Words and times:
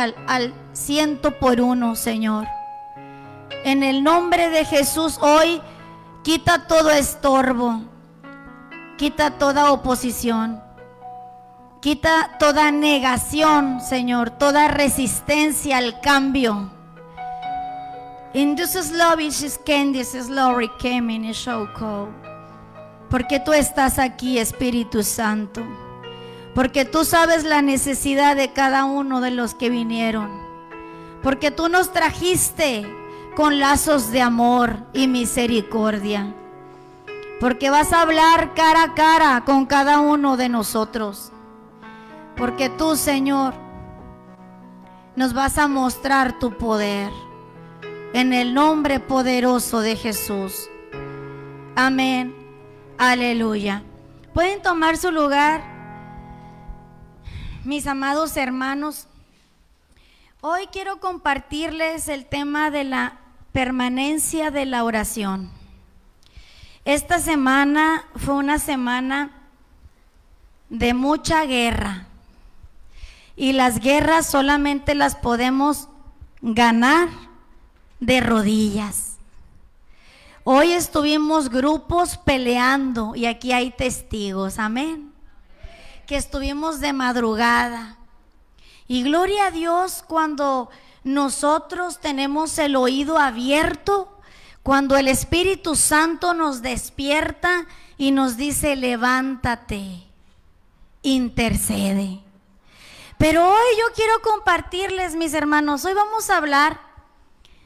al, 0.00 0.54
ciento 0.72 1.38
por 1.38 1.60
uno, 1.60 1.96
Señor. 1.96 2.46
En 3.64 3.82
el 3.82 4.02
nombre 4.02 4.48
de 4.50 4.64
Jesús 4.64 5.18
hoy 5.20 5.60
quita 6.22 6.66
todo 6.66 6.90
estorbo, 6.90 7.82
quita 8.96 9.32
toda 9.32 9.72
oposición, 9.72 10.62
quita 11.80 12.36
toda 12.38 12.70
negación, 12.70 13.80
Señor, 13.80 14.30
toda 14.30 14.68
resistencia 14.68 15.78
al 15.78 16.00
cambio. 16.00 16.70
In 18.32 18.54
this 18.54 18.92
love 18.92 19.20
is 19.20 19.58
Candice 19.66 20.28
glory 20.28 20.70
came 20.78 21.10
in 21.10 21.32
Porque 23.10 23.40
tú 23.40 23.52
estás 23.52 23.98
aquí, 23.98 24.38
Espíritu 24.38 25.02
Santo. 25.02 25.89
Porque 26.54 26.84
tú 26.84 27.04
sabes 27.04 27.44
la 27.44 27.62
necesidad 27.62 28.36
de 28.36 28.52
cada 28.52 28.84
uno 28.84 29.20
de 29.20 29.30
los 29.30 29.54
que 29.54 29.70
vinieron. 29.70 30.30
Porque 31.22 31.50
tú 31.50 31.68
nos 31.68 31.92
trajiste 31.92 32.86
con 33.36 33.58
lazos 33.58 34.10
de 34.10 34.22
amor 34.22 34.76
y 34.92 35.06
misericordia. 35.06 36.34
Porque 37.38 37.70
vas 37.70 37.92
a 37.92 38.02
hablar 38.02 38.54
cara 38.54 38.82
a 38.82 38.94
cara 38.94 39.42
con 39.46 39.66
cada 39.66 40.00
uno 40.00 40.36
de 40.36 40.48
nosotros. 40.48 41.32
Porque 42.36 42.68
tú, 42.68 42.96
Señor, 42.96 43.54
nos 45.16 45.34
vas 45.34 45.58
a 45.58 45.68
mostrar 45.68 46.38
tu 46.38 46.56
poder 46.56 47.10
en 48.12 48.32
el 48.32 48.54
nombre 48.54 49.00
poderoso 49.00 49.80
de 49.80 49.96
Jesús. 49.96 50.68
Amén. 51.76 52.34
Aleluya. 52.98 53.82
Pueden 54.34 54.62
tomar 54.62 54.96
su 54.96 55.10
lugar, 55.10 55.62
mis 57.64 57.86
amados 57.86 58.36
hermanos. 58.36 59.06
Hoy 60.40 60.68
quiero 60.72 61.00
compartirles 61.00 62.08
el 62.08 62.26
tema 62.26 62.70
de 62.70 62.84
la 62.84 63.18
permanencia 63.52 64.50
de 64.50 64.64
la 64.64 64.84
oración. 64.84 65.50
Esta 66.84 67.18
semana 67.18 68.06
fue 68.16 68.34
una 68.34 68.58
semana 68.58 69.30
de 70.70 70.94
mucha 70.94 71.44
guerra. 71.44 72.06
Y 73.36 73.52
las 73.52 73.80
guerras 73.80 74.26
solamente 74.26 74.94
las 74.94 75.14
podemos 75.14 75.88
ganar 76.40 77.08
de 77.98 78.20
rodillas. 78.20 79.16
Hoy 80.44 80.72
estuvimos 80.72 81.50
grupos 81.50 82.16
peleando 82.16 83.14
y 83.14 83.26
aquí 83.26 83.52
hay 83.52 83.70
testigos, 83.70 84.58
amén. 84.58 85.09
Que 86.10 86.16
estuvimos 86.16 86.80
de 86.80 86.92
madrugada. 86.92 87.96
Y 88.88 89.04
gloria 89.04 89.46
a 89.46 89.50
Dios 89.52 90.02
cuando 90.04 90.68
nosotros 91.04 92.00
tenemos 92.00 92.58
el 92.58 92.74
oído 92.74 93.16
abierto, 93.16 94.18
cuando 94.64 94.96
el 94.96 95.06
Espíritu 95.06 95.76
Santo 95.76 96.34
nos 96.34 96.62
despierta 96.62 97.64
y 97.96 98.10
nos 98.10 98.36
dice, 98.36 98.74
levántate, 98.74 100.02
intercede. 101.02 102.24
Pero 103.16 103.48
hoy 103.48 103.76
yo 103.78 103.94
quiero 103.94 104.20
compartirles, 104.20 105.14
mis 105.14 105.32
hermanos, 105.32 105.84
hoy 105.84 105.94
vamos 105.94 106.28
a 106.28 106.38
hablar 106.38 106.80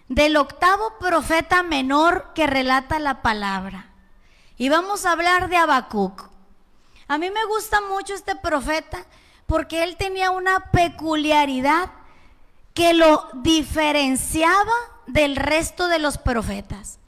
del 0.08 0.36
octavo 0.36 0.98
profeta 1.00 1.62
menor 1.62 2.32
que 2.34 2.46
relata 2.46 2.98
la 2.98 3.22
palabra. 3.22 3.90
Y 4.58 4.68
vamos 4.68 5.06
a 5.06 5.12
hablar 5.12 5.48
de 5.48 5.56
Habacuc. 5.56 6.33
A 7.06 7.18
mí 7.18 7.30
me 7.30 7.44
gusta 7.46 7.80
mucho 7.82 8.14
este 8.14 8.36
profeta 8.36 9.04
porque 9.46 9.82
él 9.82 9.96
tenía 9.96 10.30
una 10.30 10.70
peculiaridad 10.70 11.90
que 12.72 12.94
lo 12.94 13.28
diferenciaba 13.34 14.72
del 15.06 15.36
resto 15.36 15.88
de 15.88 15.98
los 15.98 16.18
profetas. 16.18 16.98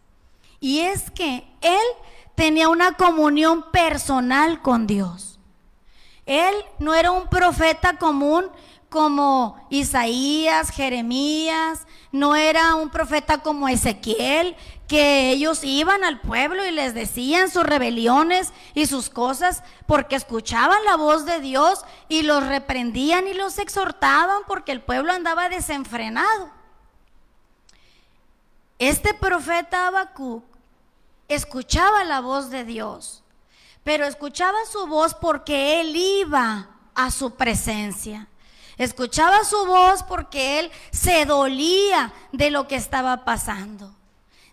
Y 0.61 0.81
es 0.81 1.11
que 1.11 1.49
él 1.61 1.83
tenía 2.35 2.69
una 2.69 2.93
comunión 2.93 3.71
personal 3.71 4.63
con 4.63 4.87
Dios. 4.87 5.39
Él 6.27 6.55
no 6.79 6.95
era 6.95 7.11
un 7.11 7.29
profeta 7.29 7.99
común 7.99 8.47
como 8.89 9.67
Isaías, 9.71 10.71
Jeremías, 10.71 11.87
no 12.13 12.37
era 12.37 12.75
un 12.77 12.91
profeta 12.91 13.39
como 13.39 13.69
Ezequiel, 13.69 14.57
que 14.87 15.31
ellos 15.31 15.65
iban 15.65 16.05
al 16.05 16.21
pueblo 16.21 16.65
y 16.65 16.71
les 16.71 16.95
decían 16.95 17.51
sus 17.51 17.65
rebeliones 17.65 18.53
y 18.75 18.87
sus 18.87 19.11
cosas 19.11 19.63
porque 19.87 20.17
escuchaban 20.17 20.85
la 20.85 20.97
voz 20.97 21.25
de 21.27 21.41
Dios 21.41 21.85
y 22.09 22.23
los 22.23 22.47
reprendían 22.47 23.27
y 23.27 23.35
los 23.35 23.59
exhortaban 23.59 24.43
porque 24.47 24.73
el 24.73 24.81
pueblo 24.81 25.13
andaba 25.13 25.49
desenfrenado. 25.49 26.51
Este 28.79 29.15
profeta 29.15 29.89
Habacuc 29.89 30.45
escuchaba 31.29 32.05
la 32.05 32.21
voz 32.21 32.51
de 32.51 32.65
Dios, 32.65 33.25
pero 33.83 34.05
escuchaba 34.05 34.59
su 34.71 34.87
voz 34.87 35.15
porque 35.15 35.81
él 35.81 35.97
iba 35.97 36.69
a 36.95 37.11
su 37.11 37.35
presencia. 37.35 38.29
Escuchaba 38.77 39.43
su 39.45 39.65
voz 39.65 40.03
porque 40.03 40.61
él 40.61 40.71
se 40.93 41.25
dolía 41.25 42.13
de 42.33 42.51
lo 42.51 42.69
que 42.69 42.77
estaba 42.77 43.25
pasando. 43.25 43.96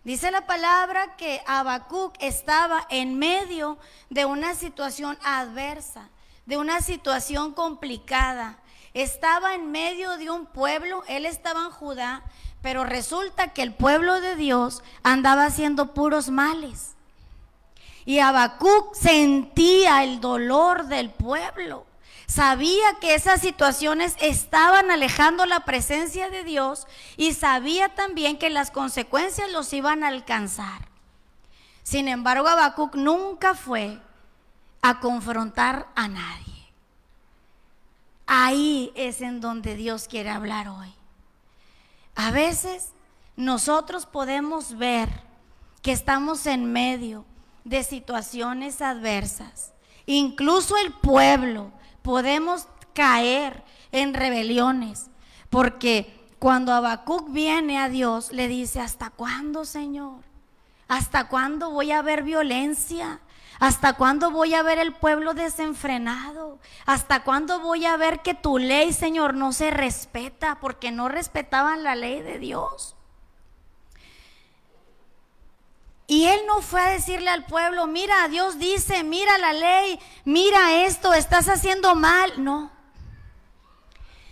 Dice 0.03 0.31
la 0.31 0.45
palabra 0.45 1.15
que 1.15 1.41
Habacuc 1.47 2.13
estaba 2.19 2.85
en 2.89 3.17
medio 3.17 3.77
de 4.09 4.25
una 4.25 4.53
situación 4.53 5.17
adversa, 5.23 6.09
de 6.45 6.57
una 6.57 6.81
situación 6.81 7.53
complicada. 7.53 8.59
Estaba 8.93 9.55
en 9.55 9.71
medio 9.71 10.17
de 10.17 10.29
un 10.29 10.45
pueblo, 10.45 11.03
él 11.07 11.25
estaba 11.25 11.61
en 11.61 11.71
Judá, 11.71 12.21
pero 12.61 12.83
resulta 12.83 13.53
que 13.53 13.61
el 13.61 13.73
pueblo 13.73 14.19
de 14.19 14.35
Dios 14.35 14.83
andaba 15.03 15.45
haciendo 15.45 15.93
puros 15.93 16.29
males. 16.29 16.95
Y 18.03 18.19
Habacuc 18.19 18.93
sentía 18.95 20.03
el 20.03 20.19
dolor 20.19 20.87
del 20.87 21.11
pueblo. 21.11 21.85
Sabía 22.33 22.95
que 22.99 23.13
esas 23.13 23.41
situaciones 23.41 24.15
estaban 24.19 24.89
alejando 24.89 25.45
la 25.45 25.65
presencia 25.65 26.31
de 26.31 26.43
Dios 26.43 26.87
y 27.15 27.35
sabía 27.35 27.93
también 27.93 28.39
que 28.39 28.49
las 28.49 28.71
consecuencias 28.71 29.51
los 29.51 29.71
iban 29.71 30.03
a 30.03 30.07
alcanzar. 30.07 30.87
Sin 31.83 32.07
embargo, 32.07 32.47
Habacuc 32.47 32.95
nunca 32.95 33.53
fue 33.53 34.01
a 34.81 34.99
confrontar 34.99 35.87
a 35.93 36.07
nadie. 36.07 36.71
Ahí 38.25 38.91
es 38.95 39.21
en 39.21 39.39
donde 39.39 39.75
Dios 39.75 40.07
quiere 40.07 40.31
hablar 40.31 40.69
hoy. 40.69 40.91
A 42.15 42.31
veces 42.31 42.93
nosotros 43.35 44.07
podemos 44.07 44.75
ver 44.75 45.21
que 45.83 45.91
estamos 45.91 46.47
en 46.47 46.73
medio 46.73 47.25
de 47.63 47.83
situaciones 47.83 48.81
adversas. 48.81 49.71
Incluso 50.07 50.77
el 50.77 50.91
pueblo 50.93 51.71
podemos 52.03 52.67
caer 52.93 53.63
en 53.91 54.13
rebeliones, 54.13 55.09
porque 55.49 56.23
cuando 56.37 56.73
Habacuc 56.73 57.31
viene 57.31 57.79
a 57.79 57.89
Dios, 57.89 58.31
le 58.31 58.47
dice, 58.47 58.81
¿hasta 58.81 59.09
cuándo, 59.09 59.65
Señor? 59.65 60.19
¿Hasta 60.87 61.27
cuándo 61.27 61.71
voy 61.71 61.91
a 61.91 62.01
ver 62.01 62.23
violencia? 62.23 63.21
¿Hasta 63.59 63.93
cuándo 63.93 64.29
voy 64.29 64.53
a 64.53 64.61
ver 64.61 64.77
el 64.77 64.93
pueblo 64.93 65.33
desenfrenado? 65.33 66.59
¿Hasta 66.85 67.23
cuándo 67.23 67.61
voy 67.61 67.85
a 67.85 67.95
ver 67.97 68.21
que 68.21 68.33
tu 68.33 68.57
ley, 68.57 68.91
Señor, 68.91 69.35
no 69.35 69.53
se 69.53 69.71
respeta 69.71 70.59
porque 70.59 70.91
no 70.91 71.07
respetaban 71.07 71.83
la 71.83 71.95
ley 71.95 72.21
de 72.21 72.39
Dios? 72.39 72.92
Y 76.13 76.27
él 76.27 76.41
no 76.45 76.61
fue 76.61 76.79
a 76.79 76.89
decirle 76.89 77.31
al 77.31 77.43
pueblo, 77.47 77.87
mira, 77.87 78.27
Dios 78.27 78.59
dice, 78.59 79.03
mira 79.03 79.35
la 79.39 79.51
ley, 79.51 79.99
mira 80.25 80.85
esto, 80.85 81.11
estás 81.11 81.49
haciendo 81.49 81.95
mal. 81.95 82.33
No. 82.37 82.69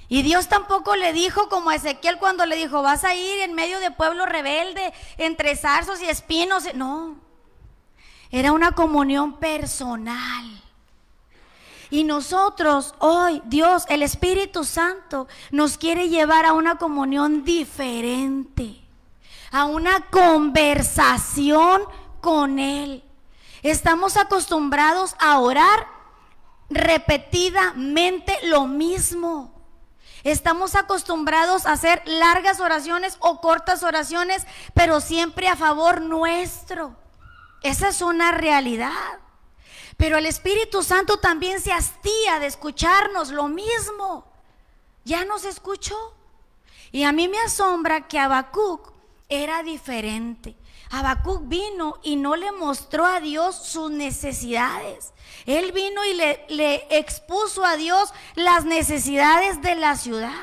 Y 0.08 0.22
Dios 0.22 0.48
tampoco 0.48 0.96
le 0.96 1.12
dijo 1.12 1.50
como 1.50 1.72
a 1.72 1.76
Ezequiel 1.76 2.20
cuando 2.20 2.46
le 2.46 2.56
dijo, 2.56 2.84
vas 2.84 3.04
a 3.04 3.16
ir 3.16 3.40
en 3.40 3.56
medio 3.56 3.80
de 3.80 3.90
pueblo 3.90 4.28
rebelde, 4.28 4.94
entre 5.18 5.56
zarzos 5.56 6.00
y 6.04 6.06
espinos. 6.06 6.72
No. 6.76 7.16
Era 8.30 8.52
una 8.52 8.74
comunión 8.74 9.40
personal. 9.40 10.62
Y 11.90 12.04
nosotros 12.04 12.94
hoy, 13.00 13.42
Dios, 13.46 13.86
el 13.90 14.04
Espíritu 14.04 14.66
Santo, 14.66 15.28
nos 15.50 15.80
quiere 15.80 16.10
llevar 16.10 16.46
a 16.46 16.54
una 16.54 16.76
comunión 16.76 17.44
diferente 17.44 18.81
a 19.52 19.66
una 19.66 20.08
conversación 20.10 21.84
con 22.22 22.58
Él. 22.58 23.04
Estamos 23.62 24.18
acostumbrados 24.18 25.16
a 25.20 25.40
orar 25.40 25.88
repetidamente 26.70 28.38
lo 28.44 28.66
mismo. 28.66 29.54
Estamos 30.24 30.76
acostumbrados 30.76 31.66
a 31.66 31.74
hacer 31.74 32.02
largas 32.06 32.60
oraciones 32.60 33.18
o 33.20 33.42
cortas 33.42 33.84
oraciones, 33.84 34.46
pero 34.74 35.02
siempre 35.02 35.48
a 35.48 35.56
favor 35.56 36.02
nuestro. 36.02 36.96
Esa 37.62 37.90
es 37.90 38.02
una 38.02 38.32
realidad. 38.32 39.20
Pero 39.98 40.18
el 40.18 40.26
Espíritu 40.26 40.82
Santo 40.82 41.18
también 41.18 41.60
se 41.60 41.74
hastía 41.74 42.40
de 42.40 42.48
escucharnos 42.48 43.30
lo 43.30 43.48
mismo. 43.48 44.26
Ya 45.04 45.26
nos 45.26 45.44
escuchó. 45.44 46.16
Y 46.92 47.04
a 47.04 47.12
mí 47.12 47.28
me 47.28 47.40
asombra 47.40 48.08
que 48.08 48.20
Habacuc 48.20 48.91
era 49.32 49.64
diferente. 49.64 50.56
Habacuc 50.92 51.48
vino 51.48 51.98
y 52.04 52.18
no 52.18 52.36
le 52.36 52.52
mostró 52.52 53.06
a 53.06 53.22
Dios 53.22 53.56
sus 53.56 53.90
necesidades. 53.90 55.14
Él 55.46 55.72
vino 55.72 56.04
y 56.06 56.14
le, 56.14 56.98
expuso 56.98 57.66
a 57.66 57.78
Dios 57.78 58.14
las 58.36 58.66
necesidades 58.66 59.62
de 59.62 59.76
la 59.76 59.96
ciudad. 59.96 60.36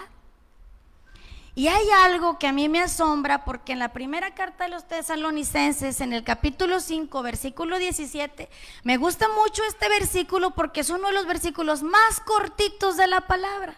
Y 1.54 1.68
hay 1.68 1.86
algo 2.04 2.38
que 2.38 2.46
a 2.46 2.52
mí 2.52 2.68
me 2.68 2.80
asombra 2.80 3.44
porque 3.44 3.72
en 3.72 3.78
la 3.80 3.92
primera 3.92 4.34
carta 4.34 4.64
de 4.64 4.70
los 4.70 4.88
tesalonicenses, 4.88 6.00
en 6.00 6.12
el 6.12 6.24
capítulo 6.24 6.80
5, 6.80 7.22
versículo 7.22 7.78
17, 7.78 8.48
me 8.84 8.96
gusta 8.96 9.26
mucho 9.28 9.62
este 9.64 9.88
versículo 9.88 10.52
porque 10.52 10.80
es 10.80 10.88
uno 10.88 11.08
de 11.08 11.14
los 11.14 11.26
versículos 11.26 11.82
más 11.82 12.20
cortitos 12.20 12.96
de 12.96 13.08
la 13.08 13.22
palabra. 13.22 13.76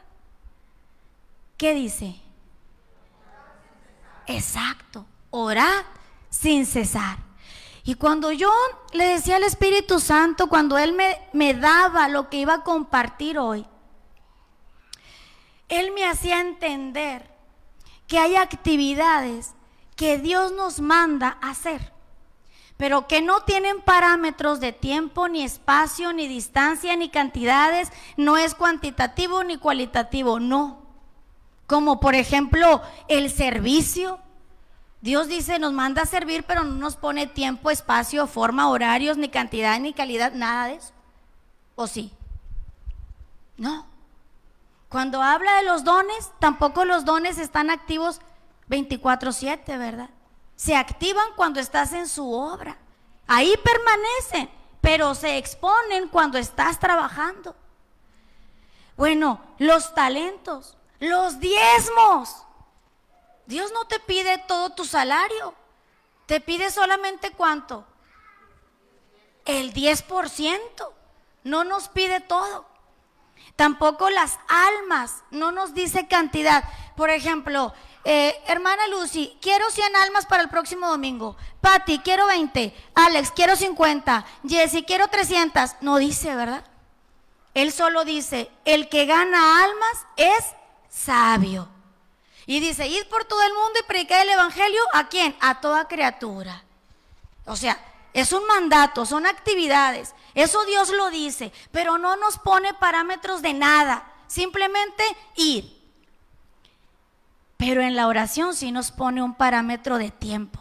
¿Qué 1.57 1.75
dice? 1.75 2.21
Exacto, 4.27 5.07
orad 5.31 5.85
sin 6.29 6.67
cesar. 6.67 7.19
Y 7.85 7.95
cuando 7.95 8.31
yo 8.31 8.53
le 8.93 9.07
decía 9.07 9.37
al 9.37 9.45
Espíritu 9.45 10.01
Santo, 10.01 10.49
cuando 10.49 10.79
Él 10.79 10.93
me, 10.93 11.19
me 11.33 11.55
daba 11.55 12.09
lo 12.09 12.29
que 12.29 12.39
iba 12.39 12.55
a 12.55 12.63
compartir 12.63 13.39
hoy, 13.39 13.67
Él 15.69 15.93
me 15.93 16.07
hacía 16.07 16.41
entender 16.41 17.31
que 18.07 18.19
hay 18.19 18.37
actividades 18.37 19.55
que 19.97 20.19
Dios 20.19 20.53
nos 20.53 20.81
manda 20.81 21.39
hacer, 21.41 21.93
pero 22.77 23.07
que 23.07 23.23
no 23.23 23.43
tienen 23.43 23.81
parámetros 23.81 24.61
de 24.61 24.73
tiempo, 24.73 25.29
ni 25.29 25.43
espacio, 25.43 26.13
ni 26.13 26.27
distancia, 26.27 26.97
ni 26.97 27.09
cantidades, 27.09 27.91
no 28.17 28.37
es 28.37 28.55
cuantitativo 28.55 29.45
ni 29.45 29.59
cualitativo, 29.59 30.41
no 30.41 30.80
como 31.71 32.01
por 32.01 32.17
ejemplo 32.17 32.83
el 33.07 33.31
servicio. 33.31 34.19
Dios 35.03 35.29
dice, 35.29 35.61
nos 35.61 35.73
manda 35.73 36.03
a 36.03 36.07
servir, 36.07 36.43
pero 36.43 36.65
no 36.65 36.75
nos 36.75 36.97
pone 36.97 37.29
tiempo, 37.29 37.71
espacio, 37.71 38.27
forma, 38.27 38.69
horarios, 38.69 39.17
ni 39.17 39.29
cantidad, 39.29 39.79
ni 39.79 39.93
calidad, 39.93 40.33
nada 40.33 40.67
de 40.67 40.75
eso. 40.75 40.93
¿O 41.77 41.87
sí? 41.87 42.13
No. 43.57 43.87
Cuando 44.89 45.23
habla 45.23 45.59
de 45.59 45.63
los 45.63 45.85
dones, 45.85 46.33
tampoco 46.41 46.85
los 46.85 47.05
dones 47.05 47.39
están 47.39 47.71
activos 47.71 48.21
24/7, 48.69 49.79
¿verdad? 49.79 50.11
Se 50.57 50.75
activan 50.75 51.29
cuando 51.37 51.61
estás 51.61 51.93
en 51.93 52.09
su 52.09 52.33
obra. 52.33 52.79
Ahí 53.29 53.55
permanecen, 53.63 54.51
pero 54.81 55.15
se 55.15 55.39
exponen 55.39 56.09
cuando 56.09 56.37
estás 56.37 56.81
trabajando. 56.81 57.55
Bueno, 58.97 59.41
los 59.59 59.95
talentos. 59.95 60.77
Los 61.01 61.41
diezmos. 61.41 62.45
Dios 63.47 63.73
no 63.73 63.87
te 63.87 63.99
pide 63.99 64.39
todo 64.47 64.71
tu 64.71 64.85
salario. 64.85 65.55
Te 66.27 66.41
pide 66.41 66.71
solamente 66.71 67.33
cuánto. 67.33 67.85
El 69.45 69.75
10%. 69.75 70.61
No 71.43 71.65
nos 71.65 71.89
pide 71.89 72.21
todo. 72.21 72.67
Tampoco 73.57 74.11
las 74.11 74.39
almas. 74.49 75.25
No 75.31 75.51
nos 75.51 75.75
dice 75.75 76.07
cantidad. 76.07 76.65
Por 76.97 77.11
ejemplo, 77.11 77.73
eh, 78.05 78.41
hermana 78.47 78.87
Lucy, 78.89 79.37
quiero 79.41 79.71
100 79.71 79.97
almas 79.97 80.27
para 80.27 80.43
el 80.43 80.49
próximo 80.49 80.89
domingo. 80.89 81.37
Patty, 81.61 81.99
quiero 82.01 82.27
20. 82.27 82.75
Alex, 82.95 83.33
quiero 83.33 83.57
50. 83.57 84.25
Jesse, 84.47 84.85
quiero 84.87 85.09
300. 85.09 85.77
No 85.81 85.97
dice, 85.97 86.37
¿verdad? 86.37 86.65
Él 87.55 87.73
solo 87.73 88.05
dice, 88.05 88.51
el 88.65 88.89
que 88.89 89.07
gana 89.07 89.65
almas 89.65 90.07
es 90.17 90.45
sabio. 90.91 91.69
Y 92.47 92.61
dice, 92.61 92.87
id 92.89 93.07
por 93.07 93.25
todo 93.25 93.43
el 93.43 93.55
mundo 93.55 93.79
y 93.81 93.87
predicar 93.87 94.23
el 94.23 94.31
Evangelio 94.31 94.81
a 94.93 95.09
quién? 95.09 95.37
A 95.41 95.61
toda 95.61 95.89
criatura. 95.89 96.65
O 97.47 97.57
sea, 97.57 97.79
es 98.13 98.33
un 98.33 98.47
mandato, 98.47 99.07
son 99.07 99.27
actividades. 99.27 100.15
Eso 100.35 100.65
Dios 100.65 100.91
lo 100.91 101.11
dice, 101.11 101.53
pero 101.71 101.99
no 101.99 102.17
nos 102.17 102.39
pone 102.39 102.75
parámetros 102.75 103.41
de 103.41 103.55
nada. 103.55 104.05
Simplemente 104.27 105.05
ir. 105.37 105.81
Pero 107.57 107.83
en 107.83 107.95
la 107.95 108.07
oración 108.07 108.55
sí 108.55 108.73
nos 108.73 108.91
pone 108.91 109.23
un 109.23 109.35
parámetro 109.35 109.99
de 109.99 110.11
tiempo, 110.11 110.61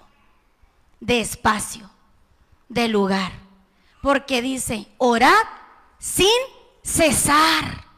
de 0.99 1.21
espacio, 1.21 1.89
de 2.67 2.87
lugar. 2.87 3.31
Porque 4.01 4.41
dice, 4.41 4.87
orad 4.97 5.45
sin 5.97 6.27
cesar. 6.83 7.88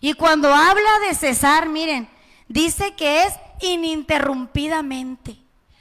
Y 0.00 0.14
cuando 0.14 0.54
habla 0.54 0.98
de 1.06 1.14
cesar, 1.14 1.68
miren, 1.68 2.08
dice 2.48 2.94
que 2.94 3.24
es 3.24 3.34
ininterrumpidamente. 3.60 5.38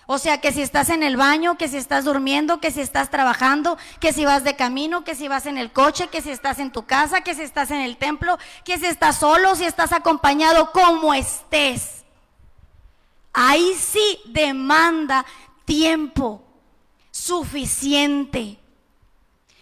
O 0.08 0.20
sea, 0.20 0.40
que 0.40 0.52
si 0.52 0.62
estás 0.62 0.90
en 0.90 1.02
el 1.02 1.18
baño, 1.18 1.58
que 1.58 1.68
si 1.68 1.78
estás 1.78 2.06
durmiendo, 2.06 2.60
que 2.60 2.70
si 2.70 2.80
estás 2.80 3.10
trabajando, 3.10 3.78
que 4.00 4.14
si 4.14 4.24
vas 4.24 4.44
de 4.44 4.56
camino, 4.56 5.04
que 5.04 5.16
si 5.16 5.28
vas 5.28 5.48
en 5.48 5.58
el 5.58 5.72
coche, 5.72 6.10
que 6.10 6.22
si 6.22 6.30
estás 6.30 6.60
en 6.60 6.72
tu 6.72 6.86
casa, 6.86 7.22
que 7.22 7.34
si 7.34 7.42
estás 7.42 7.72
en 7.72 7.82
el 7.82 7.98
templo, 7.98 8.38
que 8.64 8.78
si 8.78 8.86
estás 8.86 9.18
solo, 9.18 9.56
si 9.56 9.66
estás 9.66 9.94
acompañado, 9.94 10.72
como 10.72 11.14
estés. 11.14 12.04
Ahí 13.34 13.74
sí 13.74 14.20
demanda 14.26 15.26
tiempo 15.66 16.44
suficiente. 17.10 18.60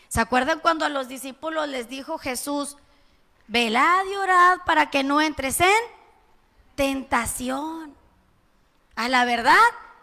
¿Se 0.10 0.20
acuerdan 0.20 0.60
cuando 0.60 0.86
a 0.86 0.90
los 0.90 1.08
discípulos 1.08 1.70
les 1.70 1.88
dijo 1.88 2.18
Jesús, 2.18 2.78
velad 3.48 4.06
y 4.06 4.16
orad 4.16 4.60
para 4.66 4.90
que 4.90 5.04
no 5.04 5.22
entres 5.22 5.60
en 5.60 5.84
tentación. 6.76 7.96
A 8.96 9.10
la 9.10 9.26
verdad, 9.26 9.58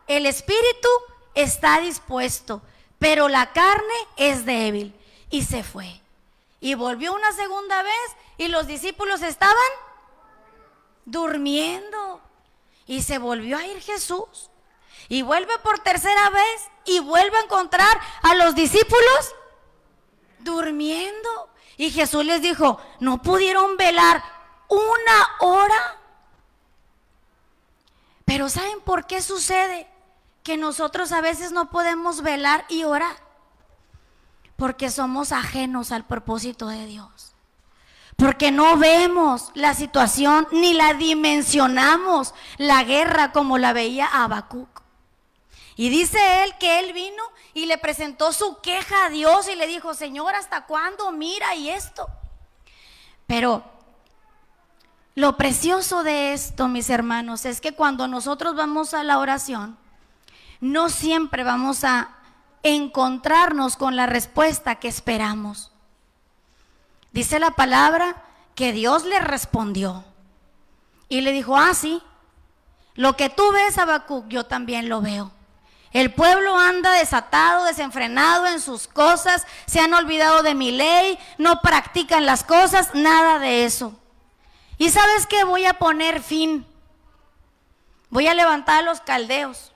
el 0.07 0.27
espíritu 0.27 0.89
está 1.35 1.81
dispuesto, 1.81 2.63
pero 2.99 3.29
la 3.29 3.53
carne 3.53 3.95
es 4.17 4.45
débil. 4.45 4.95
Y 5.31 5.45
se 5.45 5.63
fue. 5.63 6.01
Y 6.61 6.75
volvió 6.75 7.15
una 7.15 7.33
segunda 7.33 7.83
vez 7.83 8.17
y 8.37 8.49
los 8.49 8.67
discípulos 8.67 9.23
estaban 9.23 9.57
durmiendo. 11.05 12.21
Y 12.87 13.03
se 13.03 13.19
volvió 13.19 13.57
a 13.57 13.67
ir 13.67 13.81
Jesús. 13.81 14.51
Y 15.09 15.23
vuelve 15.23 15.57
por 15.61 15.79
tercera 15.79 16.31
vez 16.31 16.69
y 16.85 16.99
vuelve 17.01 17.37
a 17.37 17.43
encontrar 17.43 18.01
a 18.23 18.35
los 18.35 18.55
discípulos 18.55 19.35
durmiendo. 20.41 21.50
Y 21.81 21.91
Jesús 21.91 22.27
les 22.27 22.43
dijo, 22.43 22.79
no 22.99 23.23
pudieron 23.23 23.79
velar 23.79 24.23
una 24.69 25.29
hora. 25.41 25.97
Pero 28.27 28.51
¿saben 28.51 28.83
por 28.85 29.07
qué 29.07 29.23
sucede? 29.23 29.89
Que 30.43 30.59
nosotros 30.59 31.11
a 31.11 31.23
veces 31.23 31.53
no 31.53 31.71
podemos 31.71 32.21
velar 32.21 32.67
y 32.69 32.85
orar. 32.85 33.17
Porque 34.57 34.91
somos 34.91 35.33
ajenos 35.33 35.91
al 35.91 36.05
propósito 36.05 36.69
de 36.69 36.85
Dios. 36.85 37.33
Porque 38.15 38.53
no 38.53 38.77
vemos 38.77 39.51
la 39.55 39.73
situación 39.73 40.47
ni 40.53 40.75
la 40.75 40.93
dimensionamos 40.93 42.35
la 42.59 42.85
guerra 42.85 43.33
como 43.33 43.57
la 43.57 43.73
veía 43.73 44.07
Habacuc. 44.07 44.80
Y 45.81 45.89
dice 45.89 46.45
él 46.45 46.53
que 46.59 46.79
él 46.79 46.93
vino 46.93 47.23
y 47.55 47.65
le 47.65 47.79
presentó 47.79 48.35
su 48.35 48.61
queja 48.61 49.07
a 49.07 49.09
Dios 49.09 49.49
y 49.49 49.57
le 49.57 49.67
dijo, 49.67 49.95
Señor, 49.95 50.35
¿hasta 50.35 50.67
cuándo? 50.67 51.11
Mira 51.11 51.55
y 51.55 51.71
esto. 51.71 52.07
Pero 53.27 53.65
lo 55.15 55.39
precioso 55.39 56.03
de 56.03 56.35
esto, 56.35 56.69
mis 56.69 56.91
hermanos, 56.91 57.47
es 57.47 57.63
que 57.63 57.73
cuando 57.73 58.09
nosotros 58.09 58.55
vamos 58.55 58.93
a 58.93 59.03
la 59.05 59.19
oración, 59.19 59.79
no 60.61 60.91
siempre 60.91 61.45
vamos 61.45 61.83
a 61.83 62.15
encontrarnos 62.63 63.77
con 63.77 63.97
la 63.97 64.05
respuesta 64.05 64.75
que 64.75 64.89
esperamos. 64.89 65.73
Dice 67.11 67.39
la 67.39 67.53
palabra 67.53 68.23
que 68.55 68.75
Dios 68.75 69.07
le 69.07 69.19
respondió 69.19 70.05
y 71.09 71.23
le 71.23 71.33
dijo, 71.33 71.57
ah, 71.57 71.73
sí, 71.73 72.03
lo 72.97 73.17
que 73.17 73.31
tú 73.31 73.51
ves, 73.51 73.79
Habacuc, 73.79 74.29
yo 74.29 74.45
también 74.45 74.91
lo 74.91 75.01
veo. 75.01 75.40
El 75.93 76.15
pueblo 76.15 76.57
anda 76.57 76.93
desatado, 76.93 77.65
desenfrenado 77.65 78.47
en 78.47 78.61
sus 78.61 78.87
cosas, 78.87 79.47
se 79.67 79.81
han 79.81 79.93
olvidado 79.93 80.43
de 80.43 80.55
mi 80.55 80.71
ley, 80.71 81.19
no 81.37 81.61
practican 81.61 82.27
las 82.27 82.45
cosas, 82.45 82.95
nada 82.95 83.41
de 83.41 83.65
eso. 83.65 83.99
¿Y 84.79 84.91
sabes 84.91 85.27
qué? 85.27 85.43
Voy 85.45 85.67
a 85.67 85.75
poner 85.75 86.23
fin. 86.23 86.65
Voy 88.09 88.29
a 88.29 88.35
levantar 88.35 88.79
a 88.79 88.83
los 88.83 89.01
caldeos. 89.01 89.73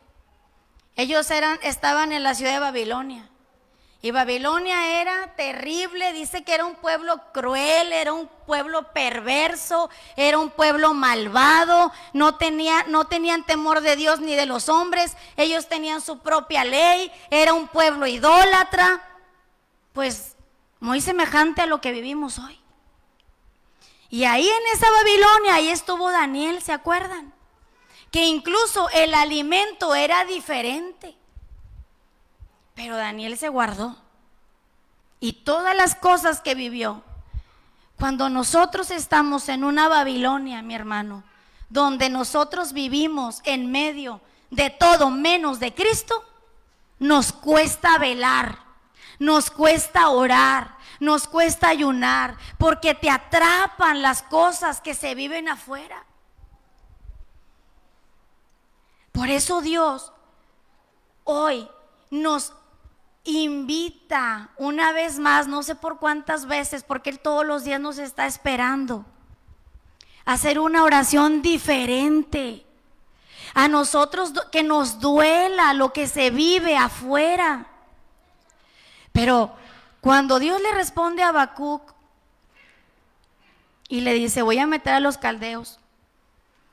Ellos 0.97 1.31
eran, 1.31 1.59
estaban 1.63 2.13
en 2.13 2.23
la 2.23 2.35
ciudad 2.35 2.53
de 2.53 2.61
Babilonia. 2.61 3.29
Y 4.05 4.11
Babilonia 4.11 5.01
era 5.01 5.35
terrible, 5.35 6.13
dice 6.13 6.45
que 6.45 6.53
era 6.53 6.67
un 6.67 6.75
pueblo 6.75 7.23
cruel, 7.33 7.91
era 7.91 8.13
un 8.13 8.29
pueblo 8.47 8.93
perverso, 8.93 9.89
era 10.15 10.39
un 10.39 10.51
pueblo 10.51 10.93
malvado, 10.93 11.91
no, 12.13 12.35
tenía, 12.35 12.85
no 12.89 13.07
tenían 13.07 13.47
temor 13.47 13.81
de 13.81 13.97
Dios 13.97 14.21
ni 14.21 14.35
de 14.35 14.45
los 14.45 14.69
hombres, 14.69 15.17
ellos 15.39 15.71
tenían 15.71 16.03
su 16.03 16.19
propia 16.19 16.67
ley, 16.67 17.11
era 17.31 17.55
un 17.55 17.67
pueblo 17.67 18.07
idólatra, 18.07 19.01
pues 19.95 20.37
muy 20.81 21.01
semejante 21.01 21.63
a 21.63 21.67
lo 21.67 21.81
que 21.81 21.93
vivimos 21.93 22.39
hoy. 22.39 22.61
Y 24.11 24.25
ahí 24.25 24.47
en 24.47 24.77
esa 24.77 24.91
Babilonia, 24.91 25.55
ahí 25.55 25.71
estuvo 25.71 26.11
Daniel, 26.11 26.61
¿se 26.61 26.73
acuerdan? 26.73 27.33
que 28.15 28.27
incluso 28.27 28.89
el 28.91 29.13
alimento 29.13 29.93
era 29.95 30.25
diferente. 30.25 31.17
Pero 32.75 32.97
Daniel 32.97 33.39
se 33.39 33.49
guardó. 33.49 33.97
Y 35.21 35.33
todas 35.45 35.77
las 35.77 35.95
cosas 35.95 36.41
que 36.41 36.55
vivió. 36.55 37.03
Cuando 37.97 38.29
nosotros 38.29 38.91
estamos 38.91 39.49
en 39.49 39.65
una 39.65 39.89
Babilonia, 39.89 40.63
mi 40.63 40.75
hermano, 40.75 41.23
donde 41.69 42.11
nosotros 42.11 42.73
vivimos 42.73 43.41
en 43.45 43.71
medio 43.71 44.21
de 44.51 44.71
todo 44.71 45.11
menos 45.11 45.61
de 45.61 45.75
Cristo, 45.75 46.25
nos 46.99 47.33
cuesta 47.33 47.99
velar, 47.99 48.59
nos 49.19 49.51
cuesta 49.51 50.09
orar, 50.09 50.77
nos 51.01 51.27
cuesta 51.27 51.69
ayunar, 51.69 52.37
porque 52.59 52.95
te 52.95 53.11
atrapan 53.11 54.03
las 54.03 54.23
cosas 54.23 54.81
que 54.81 54.95
se 54.95 55.15
viven 55.15 55.49
afuera. 55.49 56.05
Por 59.13 59.31
eso 59.31 59.61
Dios 59.61 60.13
hoy 61.25 61.69
nos 62.11 62.53
invita 63.25 64.51
una 64.57 64.93
vez 64.93 65.19
más, 65.19 65.49
no 65.49 65.63
sé 65.63 65.75
por 65.75 65.99
cuántas 65.99 66.47
veces, 66.47 66.85
porque 66.85 67.11
Él 67.11 67.19
todos 67.19 67.45
los 67.45 67.65
días 67.65 67.81
nos 67.81 67.99
está 67.99 68.27
esperando, 68.27 69.07
a 70.25 70.35
hacer 70.35 70.59
una 70.59 70.85
oración 70.85 71.43
diferente. 71.43 72.67
A 73.55 73.69
nosotros 73.69 74.33
que 74.51 74.63
nos 74.63 75.01
duela 75.01 75.75
lo 75.75 75.93
que 75.93 76.09
se 76.09 76.31
vive 76.31 76.77
afuera. 76.77 77.67
Pero 79.13 79.55
cuando 80.01 80.41
Dios 80.41 80.61
le 80.61 80.73
responde 80.73 81.23
a 81.23 81.29
Habacuc 81.29 81.95
y 83.89 84.01
le 84.01 84.13
dice, 84.15 84.43
voy 84.43 84.59
a 84.59 84.67
meter 84.67 84.95
a 84.95 85.01
los 85.01 85.19
caldeos 85.19 85.79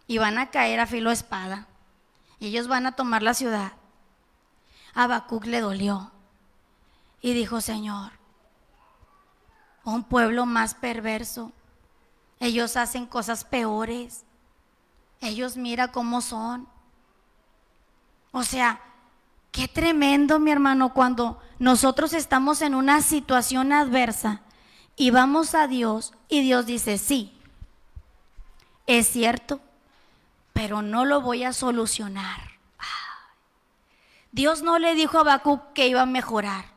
y 0.07 0.17
van 0.17 0.39
a 0.39 0.49
caer 0.49 0.79
a 0.79 0.87
filo 0.87 1.11
espada 1.11 1.67
y 2.39 2.47
ellos 2.47 2.67
van 2.67 2.87
a 2.87 2.93
tomar 2.93 3.21
la 3.21 3.35
ciudad. 3.35 3.73
A 4.95 5.03
Habacuc 5.03 5.45
le 5.45 5.61
dolió 5.61 6.11
y 7.21 7.33
dijo, 7.33 7.61
Señor, 7.61 8.11
un 9.83 10.03
pueblo 10.03 10.45
más 10.45 10.73
perverso, 10.73 11.51
ellos 12.39 12.75
hacen 12.77 13.05
cosas 13.05 13.43
peores, 13.43 14.25
ellos 15.21 15.57
mira 15.57 15.91
cómo 15.91 16.21
son. 16.21 16.67
O 18.31 18.43
sea, 18.43 18.81
qué 19.51 19.67
tremendo, 19.67 20.39
mi 20.39 20.51
hermano, 20.51 20.93
cuando 20.93 21.39
nosotros 21.59 22.13
estamos 22.13 22.61
en 22.61 22.73
una 22.73 23.01
situación 23.01 23.71
adversa 23.71 24.41
y 24.95 25.11
vamos 25.11 25.53
a 25.53 25.67
Dios 25.67 26.13
y 26.27 26.41
Dios 26.41 26.65
dice, 26.65 26.97
sí, 26.97 27.37
es 28.87 29.07
cierto, 29.07 29.61
pero 30.53 30.81
no 30.81 31.05
lo 31.05 31.21
voy 31.21 31.43
a 31.43 31.53
solucionar. 31.53 32.51
Dios 34.31 34.63
no 34.63 34.79
le 34.79 34.95
dijo 34.95 35.17
a 35.17 35.21
Habacuc 35.21 35.73
que 35.73 35.87
iba 35.87 36.01
a 36.01 36.05
mejorar. 36.05 36.70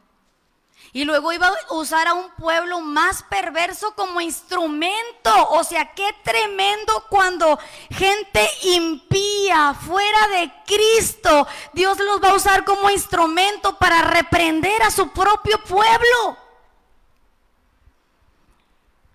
Y 0.95 1.05
luego 1.05 1.31
iba 1.31 1.49
a 1.49 1.75
usar 1.75 2.09
a 2.09 2.15
un 2.15 2.31
pueblo 2.31 2.81
más 2.81 3.23
perverso 3.25 3.95
como 3.95 4.23
instrumento. 4.23 5.51
O 5.51 5.63
sea, 5.63 5.93
qué 5.93 6.09
tremendo 6.23 7.05
cuando 7.11 7.59
gente 7.91 8.49
impía 8.63 9.75
fuera 9.75 10.29
de 10.29 10.51
Cristo, 10.65 11.47
Dios 11.75 11.99
los 11.99 12.23
va 12.23 12.31
a 12.31 12.37
usar 12.37 12.65
como 12.65 12.89
instrumento 12.89 13.77
para 13.77 14.01
reprender 14.01 14.83
a 14.83 14.91
su 14.91 15.11
propio 15.11 15.63
pueblo. 15.65 16.39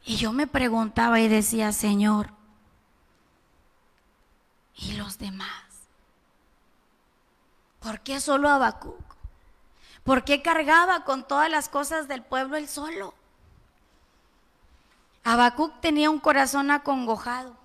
Y 0.06 0.18
yo 0.18 0.32
me 0.32 0.46
preguntaba 0.46 1.20
y 1.20 1.28
decía, 1.28 1.72
Señor, 1.72 2.38
¿Y 4.82 4.94
los 4.94 5.18
demás? 5.18 5.66
¿Por 7.80 8.00
qué 8.02 8.20
solo 8.20 8.50
Habacuc? 8.50 9.19
¿Por 10.04 10.24
qué 10.24 10.42
cargaba 10.42 11.04
con 11.04 11.28
todas 11.28 11.50
las 11.50 11.70
cosas 11.70 12.08
del 12.08 12.24
pueblo 12.24 12.58
él 12.58 12.68
solo? 12.68 13.14
Habacuc 15.24 15.80
tenía 15.82 16.10
un 16.10 16.20
corazón 16.20 16.72
acongojado. 16.72 17.56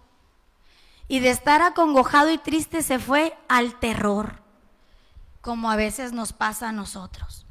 Y 1.06 1.20
de 1.20 1.30
estar 1.30 1.62
acongojado 1.62 2.30
y 2.30 2.38
triste 2.38 2.82
se 2.82 2.98
fue 2.98 3.36
al 3.48 3.78
terror, 3.78 4.40
como 5.40 5.70
a 5.70 5.76
veces 5.76 6.12
nos 6.12 6.32
pasa 6.32 6.70
a 6.70 6.72
nosotros. 6.72 7.44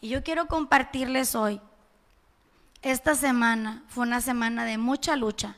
Y 0.00 0.08
yo 0.08 0.22
quiero 0.22 0.46
compartirles 0.46 1.34
hoy, 1.34 1.60
esta 2.82 3.14
semana 3.14 3.84
fue 3.88 4.04
una 4.04 4.20
semana 4.20 4.64
de 4.64 4.78
mucha 4.78 5.14
lucha, 5.14 5.56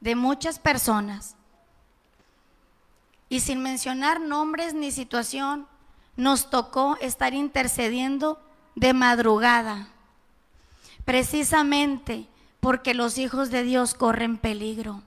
de 0.00 0.16
muchas 0.16 0.58
personas. 0.58 1.36
Y 3.28 3.40
sin 3.40 3.62
mencionar 3.62 4.20
nombres 4.20 4.72
ni 4.72 4.90
situación, 4.90 5.66
nos 6.16 6.50
tocó 6.50 6.96
estar 7.00 7.34
intercediendo 7.34 8.40
de 8.74 8.92
madrugada, 8.92 9.88
precisamente 11.04 12.26
porque 12.60 12.94
los 12.94 13.18
hijos 13.18 13.50
de 13.50 13.62
Dios 13.62 13.94
corren 13.94 14.38
peligro, 14.38 15.02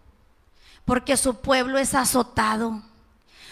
porque 0.83 1.17
su 1.17 1.41
pueblo 1.41 1.77
es 1.77 1.95
azotado, 1.95 2.81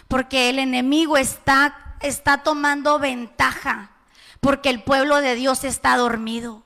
porque 0.07 0.49
el 0.49 0.59
enemigo 0.59 1.17
está, 1.17 1.97
está 2.01 2.43
tomando 2.43 2.99
ventaja, 2.99 3.91
porque 4.39 4.69
el 4.69 4.83
pueblo 4.83 5.21
de 5.21 5.35
Dios 5.35 5.63
está 5.63 5.95
dormido 5.97 6.63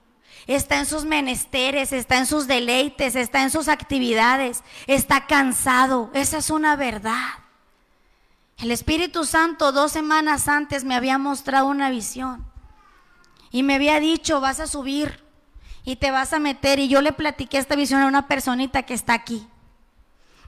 está 0.47 0.79
en 0.79 0.85
sus 0.85 1.03
menesteres, 1.03 1.91
está 1.91 2.17
en 2.17 2.25
sus 2.25 2.47
deleites, 2.47 3.15
está 3.15 3.43
en 3.43 3.51
sus 3.51 3.67
actividades, 3.67 4.63
está 4.87 5.27
cansado. 5.27 6.09
Esa 6.13 6.37
es 6.37 6.49
una 6.49 6.75
verdad. 6.75 7.46
El 8.57 8.71
Espíritu 8.71 9.23
Santo 9.23 9.71
dos 9.71 9.91
semanas 9.91 10.47
antes 10.47 10.83
me 10.83 10.95
había 10.95 11.19
mostrado 11.19 11.67
una 11.67 11.91
visión 11.91 12.43
y 13.51 13.61
me 13.63 13.75
había 13.75 13.99
dicho, 13.99 14.41
vas 14.41 14.59
a 14.59 14.67
subir 14.67 15.23
y 15.83 15.97
te 15.97 16.11
vas 16.11 16.33
a 16.33 16.39
meter. 16.39 16.79
Y 16.79 16.87
yo 16.87 17.01
le 17.01 17.13
platiqué 17.13 17.59
esta 17.59 17.75
visión 17.75 18.01
a 18.01 18.07
una 18.07 18.27
personita 18.27 18.83
que 18.83 18.93
está 18.93 19.13
aquí. 19.13 19.47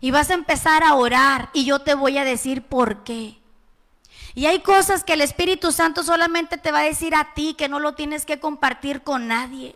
Y 0.02 0.12
vas 0.12 0.32
a 0.32 0.34
empezar 0.34 0.84
a 0.84 0.96
orar 0.96 1.50
y 1.54 1.66
yo 1.66 1.80
te 1.80 1.94
voy 1.94 2.18
a 2.18 2.26
decir 2.26 2.64
por 2.64 3.04
qué. 3.04 3.40
Y 4.34 4.48
hay 4.48 4.62
cosas 4.62 5.04
que 5.04 5.14
el 5.14 5.22
Espíritu 5.22 5.72
Santo 5.72 6.04
solamente 6.04 6.58
te 6.58 6.72
va 6.72 6.80
a 6.80 6.84
decir 6.84 7.16
a 7.16 7.34
ti, 7.34 7.54
que 7.56 7.70
no 7.70 7.80
lo 7.80 7.94
tienes 7.94 8.26
que 8.26 8.40
compartir 8.40 9.02
con 9.02 9.28
nadie. 9.28 9.76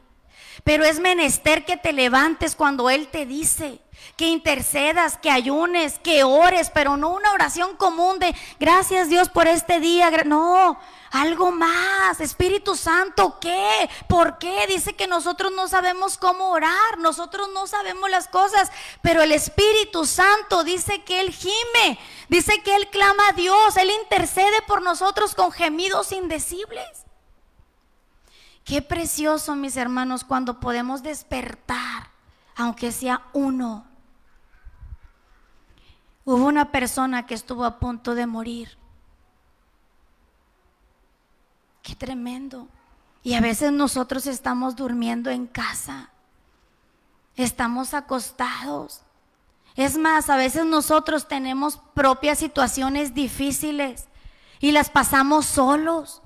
Pero 0.63 0.86
es 0.86 1.00
menester 1.00 1.65
que 1.65 1.77
te 1.77 1.91
levantes 1.91 2.55
cuando 2.55 2.89
Él 2.89 3.08
te 3.10 3.25
dice, 3.25 3.82
que 4.15 4.27
intercedas, 4.27 5.17
que 5.17 5.29
ayunes, 5.29 6.00
que 6.00 6.24
ores, 6.24 6.70
pero 6.74 6.98
no 6.98 7.10
una 7.10 7.32
oración 7.32 7.75
común 7.75 8.20
de 8.20 8.36
gracias 8.60 9.10
Dios 9.10 9.29
por 9.29 9.48
este 9.48 9.79
día. 9.79 10.10
No, 10.25 10.79
algo 11.12 11.51
más. 11.51 12.20
Espíritu 12.20 12.75
Santo, 12.75 13.39
¿qué? 13.39 13.89
¿Por 14.08 14.38
qué? 14.38 14.65
Dice 14.67 14.93
que 14.93 15.08
nosotros 15.08 15.51
no 15.53 15.67
sabemos 15.67 16.17
cómo 16.17 16.50
orar, 16.50 16.98
nosotros 17.00 17.50
no 17.53 17.67
sabemos 17.67 18.10
las 18.10 18.27
cosas, 18.27 18.72
pero 19.01 19.22
el 19.22 19.32
Espíritu 19.32 20.05
Santo 20.05 20.63
dice 20.63 21.03
que 21.03 21.20
Él 21.20 21.32
gime, 21.32 22.00
dice 22.29 22.62
que 22.62 22.75
Él 22.75 22.89
clama 22.89 23.29
a 23.29 23.34
Dios, 23.34 23.77
Él 23.77 23.91
intercede 24.01 24.62
por 24.67 24.82
nosotros 24.82 25.34
con 25.36 25.51
gemidos 25.51 26.12
indecibles. 26.12 27.03
Qué 28.63 28.82
precioso, 28.82 29.55
mis 29.55 29.75
hermanos, 29.75 30.24
cuando 30.24 30.60
podemos 30.60 31.03
despertar, 31.03 32.10
aunque 32.55 32.91
sea 32.91 33.24
uno. 33.34 33.86
Hubo 36.25 36.46
una 36.46 36.72
persona 36.72 37.25
que 37.25 37.34
estuvo 37.34 37.65
a 37.65 37.79
punto 37.79 38.15
de 38.15 38.25
morir. 38.25 38.77
Qué 41.82 41.96
tremendo. 41.96 42.70
Y 43.22 43.34
a 43.36 43.41
veces 43.41 43.72
nosotros 43.72 44.25
estamos 44.25 44.75
durmiendo 44.75 45.29
en 45.29 45.48
casa. 45.48 46.10
Estamos 47.36 47.93
acostados. 47.93 49.01
Es 49.75 49.98
más, 49.98 50.29
a 50.29 50.38
veces 50.38 50.65
nosotros 50.65 51.27
tenemos 51.27 51.77
propias 51.93 52.39
situaciones 52.39 53.13
difíciles 53.13 54.08
y 54.60 54.72
las 54.72 54.89
pasamos 54.89 55.46
solos. 55.46 56.23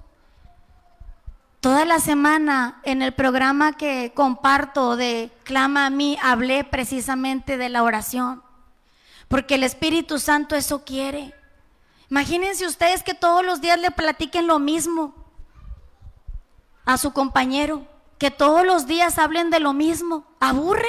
Toda 1.59 1.85
la 1.85 1.99
semana 1.99 2.79
en 2.83 3.01
el 3.01 3.13
programa 3.13 3.73
que 3.73 4.11
comparto 4.13 4.95
de 4.95 5.31
Clama 5.43 5.87
a 5.87 5.89
mí, 5.89 6.17
hablé 6.21 6.63
precisamente 6.63 7.57
de 7.57 7.69
la 7.69 7.83
oración. 7.83 8.43
Porque 9.27 9.55
el 9.55 9.63
Espíritu 9.63 10.19
Santo 10.19 10.55
eso 10.55 10.85
quiere. 10.85 11.33
Imagínense 12.09 12.65
ustedes 12.65 13.03
que 13.03 13.13
todos 13.13 13.43
los 13.43 13.59
días 13.59 13.79
le 13.79 13.91
platiquen 13.91 14.47
lo 14.47 14.59
mismo 14.59 15.13
a 16.85 16.97
su 16.97 17.11
compañero. 17.11 17.87
Que 18.19 18.31
todos 18.31 18.65
los 18.65 18.87
días 18.87 19.17
hablen 19.17 19.49
de 19.49 19.59
lo 19.59 19.73
mismo. 19.73 20.25
Aburre, 20.39 20.87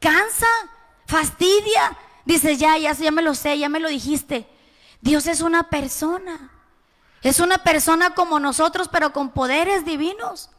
cansa, 0.00 0.46
fastidia. 1.06 1.96
Dice, 2.24 2.56
ya, 2.56 2.76
ya, 2.78 2.92
ya 2.92 3.10
me 3.10 3.22
lo 3.22 3.34
sé, 3.34 3.58
ya 3.58 3.68
me 3.68 3.80
lo 3.80 3.88
dijiste. 3.88 4.46
Dios 5.00 5.26
es 5.26 5.40
una 5.40 5.70
persona. 5.70 6.50
Es 7.22 7.40
una 7.40 7.58
persona 7.58 8.14
como 8.14 8.40
nosotros, 8.40 8.88
pero 8.88 9.12
con 9.12 9.30
poderes 9.30 9.84
divinos. 9.84 10.50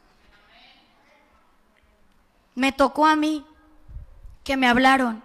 Me 2.54 2.72
tocó 2.72 3.06
a 3.08 3.16
mí 3.16 3.46
que 4.44 4.58
me 4.58 4.68
hablaron 4.68 5.24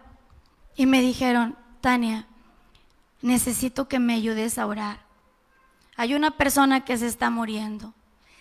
y 0.76 0.86
me 0.86 1.00
dijeron, 1.00 1.56
Tania, 1.80 2.26
necesito 3.20 3.88
que 3.88 3.98
me 3.98 4.14
ayudes 4.14 4.58
a 4.58 4.66
orar. 4.66 5.00
Hay 5.96 6.14
una 6.14 6.30
persona 6.30 6.84
que 6.84 6.96
se 6.96 7.06
está 7.06 7.30
muriendo. 7.30 7.94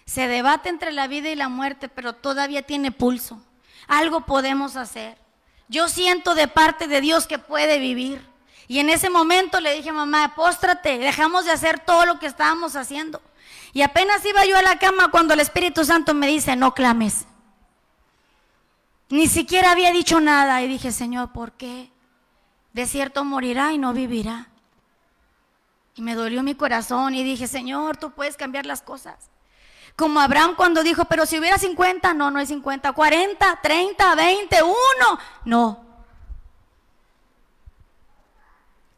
Se 0.06 0.28
debate 0.28 0.70
entre 0.70 0.92
la 0.92 1.08
vida 1.08 1.30
y 1.30 1.36
la 1.36 1.50
muerte, 1.50 1.90
pero 1.90 2.14
todavía 2.14 2.62
tiene 2.62 2.92
pulso. 2.92 3.42
Algo 3.88 4.22
podemos 4.22 4.76
hacer. 4.76 5.18
Yo 5.68 5.88
siento 5.88 6.36
de 6.36 6.48
parte 6.48 6.88
de 6.88 7.02
Dios 7.02 7.28
que 7.28 7.40
puede 7.40 7.80
vivir. 7.80 8.22
Y 8.68 8.80
en 8.80 8.90
ese 8.90 9.10
momento 9.10 9.60
le 9.60 9.74
dije, 9.74 9.92
mamá, 9.92 10.34
póstrate, 10.36 10.98
dejamos 10.98 11.46
de 11.46 11.52
hacer 11.52 11.80
todo 11.80 12.06
lo 12.06 12.20
que 12.20 12.26
estábamos 12.26 12.76
haciendo. 12.76 13.22
Y 13.74 13.82
apenas 13.82 14.26
iba 14.26 14.46
yo 14.46 14.58
a 14.58 14.62
la 14.62 14.80
cama 14.80 15.12
cuando 15.12 15.34
el 15.34 15.40
Espíritu 15.40 15.86
Santo 15.86 16.14
me 16.14 16.28
dice, 16.28 16.56
no 16.56 16.74
clames. 16.74 17.26
Ni 19.10 19.28
siquiera 19.28 19.72
había 19.72 19.92
dicho 19.92 20.20
nada 20.20 20.62
y 20.62 20.68
dije, 20.68 20.92
Señor, 20.92 21.32
¿por 21.32 21.52
qué? 21.52 21.92
De 22.74 22.88
cierto 22.88 23.24
morirá 23.24 23.72
y 23.74 23.78
no 23.78 23.94
vivirá. 23.94 24.50
Y 25.96 26.02
me 26.02 26.16
dolió 26.16 26.42
mi 26.42 26.56
corazón 26.56 27.14
y 27.14 27.24
dije, 27.24 27.48
Señor, 27.48 27.98
tú 27.98 28.12
puedes 28.12 28.36
cambiar 28.36 28.66
las 28.66 28.82
cosas. 28.82 29.30
Como 29.96 30.20
Abraham 30.20 30.56
cuando 30.58 30.84
dijo, 30.84 31.06
pero 31.06 31.26
si 31.26 31.40
hubiera 31.40 31.58
50, 31.58 32.14
no, 32.16 32.32
no 32.32 32.40
hay 32.40 32.48
50, 32.48 32.92
40, 32.92 33.60
30, 33.62 34.16
20, 34.16 34.64
1, 34.64 34.76
no. 35.46 35.85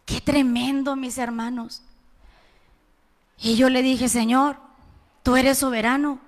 Qué 0.08 0.22
tremendo, 0.22 0.96
mis 0.96 1.18
hermanos. 1.18 1.82
Y 3.38 3.58
yo 3.58 3.70
le 3.70 3.84
dije, 3.84 4.08
Señor, 4.08 4.56
tú 5.22 5.36
eres 5.36 5.58
soberano, 5.58 6.20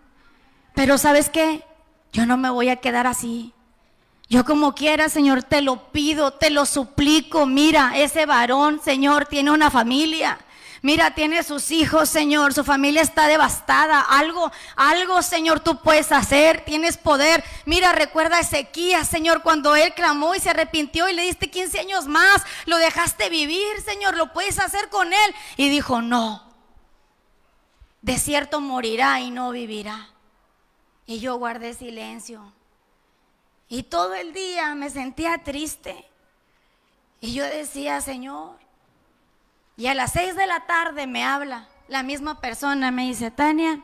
pero 0.75 0.97
¿sabes 0.97 1.29
qué? 1.29 1.63
Yo 2.11 2.25
no 2.25 2.35
me 2.35 2.49
voy 2.49 2.67
a 2.67 2.75
quedar 2.75 3.07
así. 3.07 3.53
Yo 4.27 4.43
como 4.43 4.75
quiera, 4.75 5.07
Señor, 5.07 5.43
te 5.43 5.61
lo 5.61 5.91
pido, 5.93 6.31
te 6.31 6.49
lo 6.49 6.65
suplico. 6.65 7.45
Mira, 7.45 7.93
ese 7.95 8.25
varón, 8.25 8.81
Señor, 8.83 9.25
tiene 9.27 9.49
una 9.49 9.71
familia. 9.71 10.37
Mira, 10.81 11.13
tiene 11.13 11.43
sus 11.43 11.71
hijos, 11.71 12.09
Señor, 12.09 12.53
su 12.53 12.63
familia 12.63 13.01
está 13.01 13.27
devastada. 13.27 13.99
Algo, 13.99 14.51
algo, 14.75 15.21
Señor, 15.21 15.59
tú 15.59 15.81
puedes 15.81 16.11
hacer, 16.11 16.63
tienes 16.63 16.97
poder. 16.97 17.43
Mira, 17.65 17.91
recuerda 17.91 18.37
a 18.37 18.41
Ezequías, 18.41 19.07
Señor, 19.07 19.41
cuando 19.41 19.75
él 19.75 19.93
clamó 19.93 20.35
y 20.35 20.39
se 20.39 20.51
arrepintió 20.51 21.09
y 21.09 21.13
le 21.13 21.23
diste 21.23 21.49
15 21.49 21.79
años 21.79 22.07
más, 22.07 22.43
lo 22.65 22.77
dejaste 22.77 23.29
vivir, 23.29 23.81
Señor, 23.83 24.15
lo 24.15 24.31
puedes 24.31 24.59
hacer 24.59 24.89
con 24.89 25.11
él. 25.11 25.35
Y 25.57 25.69
dijo, 25.69 26.01
no, 26.01 26.49
de 28.01 28.17
cierto 28.17 28.61
morirá 28.61 29.19
y 29.19 29.31
no 29.31 29.51
vivirá. 29.51 30.09
Y 31.05 31.19
yo 31.19 31.35
guardé 31.37 31.73
silencio. 31.73 32.53
Y 33.67 33.83
todo 33.83 34.13
el 34.15 34.33
día 34.33 34.73
me 34.75 34.89
sentía 34.89 35.43
triste. 35.43 36.05
Y 37.19 37.33
yo 37.33 37.43
decía, 37.43 37.99
Señor, 37.99 38.55
y 39.79 39.87
a 39.87 39.93
las 39.93 40.11
seis 40.11 40.35
de 40.35 40.45
la 40.45 40.67
tarde 40.67 41.07
me 41.07 41.23
habla 41.23 41.69
la 41.87 42.03
misma 42.03 42.41
persona, 42.41 42.91
me 42.91 43.07
dice, 43.07 43.31
Tania, 43.31 43.79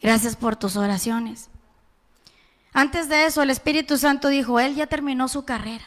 gracias 0.00 0.36
por 0.36 0.54
tus 0.54 0.76
oraciones. 0.76 1.50
Antes 2.72 3.08
de 3.08 3.26
eso, 3.26 3.42
el 3.42 3.50
Espíritu 3.50 3.98
Santo 3.98 4.28
dijo, 4.28 4.60
Él 4.60 4.76
ya 4.76 4.86
terminó 4.86 5.26
su 5.26 5.44
carrera. 5.44 5.84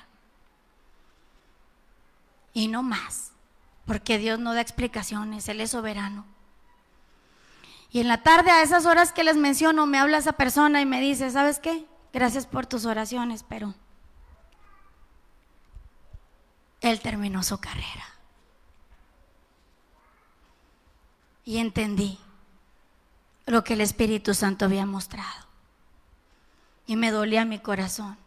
Y 2.51 2.67
no 2.67 2.83
más, 2.83 3.31
porque 3.85 4.17
Dios 4.17 4.37
no 4.37 4.53
da 4.53 4.59
explicaciones, 4.59 5.47
Él 5.47 5.61
es 5.61 5.71
soberano. 5.71 6.25
Y 7.89 8.01
en 8.01 8.09
la 8.09 8.21
tarde, 8.21 8.51
a 8.51 8.63
esas 8.63 8.85
horas 8.85 9.13
que 9.13 9.23
les 9.23 9.37
menciono, 9.37 9.85
me 9.85 9.97
habla 9.97 10.17
esa 10.17 10.33
persona 10.33 10.81
y 10.81 10.85
me 10.85 10.99
dice, 10.99 11.31
¿sabes 11.31 11.59
qué? 11.59 11.85
Gracias 12.11 12.45
por 12.45 12.65
tus 12.65 12.85
oraciones, 12.85 13.45
pero 13.47 13.73
Él 16.81 16.99
terminó 16.99 17.41
su 17.41 17.57
carrera. 17.59 18.14
Y 21.45 21.59
entendí 21.59 22.17
lo 23.45 23.63
que 23.63 23.73
el 23.73 23.81
Espíritu 23.81 24.33
Santo 24.33 24.65
había 24.65 24.85
mostrado. 24.85 25.45
Y 26.87 26.95
me 26.95 27.11
dolía 27.11 27.45
mi 27.45 27.59
corazón. 27.59 28.17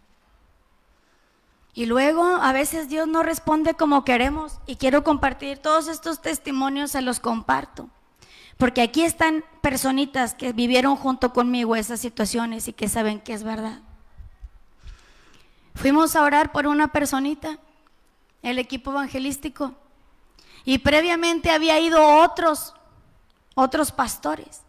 Y 1.75 1.87
luego 1.87 2.25
a 2.25 2.53
veces 2.53 2.89
Dios 2.89 3.07
no 3.07 3.23
responde 3.23 3.75
como 3.75 4.05
queremos 4.05 4.59
y 4.67 4.77
quiero 4.77 5.05
compartir 5.05 5.59
todos 5.59 5.89
estos 5.89 6.21
testimonios, 6.23 6.93
se 6.93 7.03
los 7.03 7.21
comparto. 7.21 7.89
Porque 8.57 8.83
aquí 8.83 9.05
están 9.05 9.45
personitas 9.63 10.35
que 10.35 10.53
vivieron 10.53 10.97
junto 10.97 11.33
conmigo 11.33 11.77
esas 11.77 12.01
situaciones 12.01 12.67
y 12.67 12.73
que 12.73 12.89
saben 12.89 13.21
que 13.21 13.33
es 13.33 13.45
verdad. 13.45 13.81
Fuimos 15.77 16.17
a 16.17 16.25
orar 16.25 16.51
por 16.51 16.67
una 16.67 16.89
personita, 16.89 17.59
el 18.43 18.59
equipo 18.59 18.91
evangelístico, 18.91 19.75
y 20.65 20.79
previamente 20.79 21.51
había 21.51 21.79
ido 21.79 22.05
otros 22.21 22.75
otros 23.59 23.91
pastores. 23.91 24.63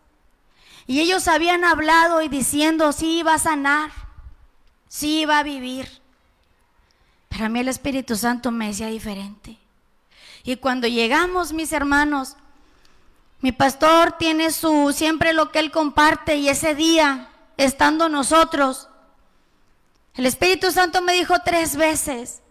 Y 0.88 0.99
ellos 0.99 1.28
habían 1.28 1.63
hablado 1.63 2.23
y 2.23 2.30
diciendo, 2.30 2.91
sí, 2.91 3.21
va 3.21 3.36
a 3.36 3.39
sanar, 3.39 3.91
sí, 4.88 5.25
va 5.25 5.39
a 5.39 5.43
vivir. 5.43 6.02
Pero 7.30 7.45
a 7.45 7.49
mí 7.49 7.60
el 7.60 7.67
Espíritu 7.67 8.15
Santo 8.15 8.49
me 8.49 8.67
decía 8.67 8.88
diferente. 8.88 9.58
Y 10.43 10.56
cuando 10.56 10.88
llegamos, 10.88 11.54
mis 11.54 11.71
hermanos, 11.71 12.36
mi 13.41 13.52
pastor 13.52 14.13
tiene 14.13 14.49
su, 14.49 14.91
siempre 14.91 15.34
lo 15.34 15.52
que 15.52 15.60
él 15.60 15.69
comparte 15.69 16.38
y 16.38 16.49
ese 16.49 16.73
día, 16.73 17.30
estando 17.58 18.10
nosotros, 18.10 18.89
el 20.15 20.25
Espíritu 20.25 20.71
Santo 20.71 21.04
me 21.04 21.13
dijo 21.13 21.36
tres 21.45 21.75
veces, 21.75 22.41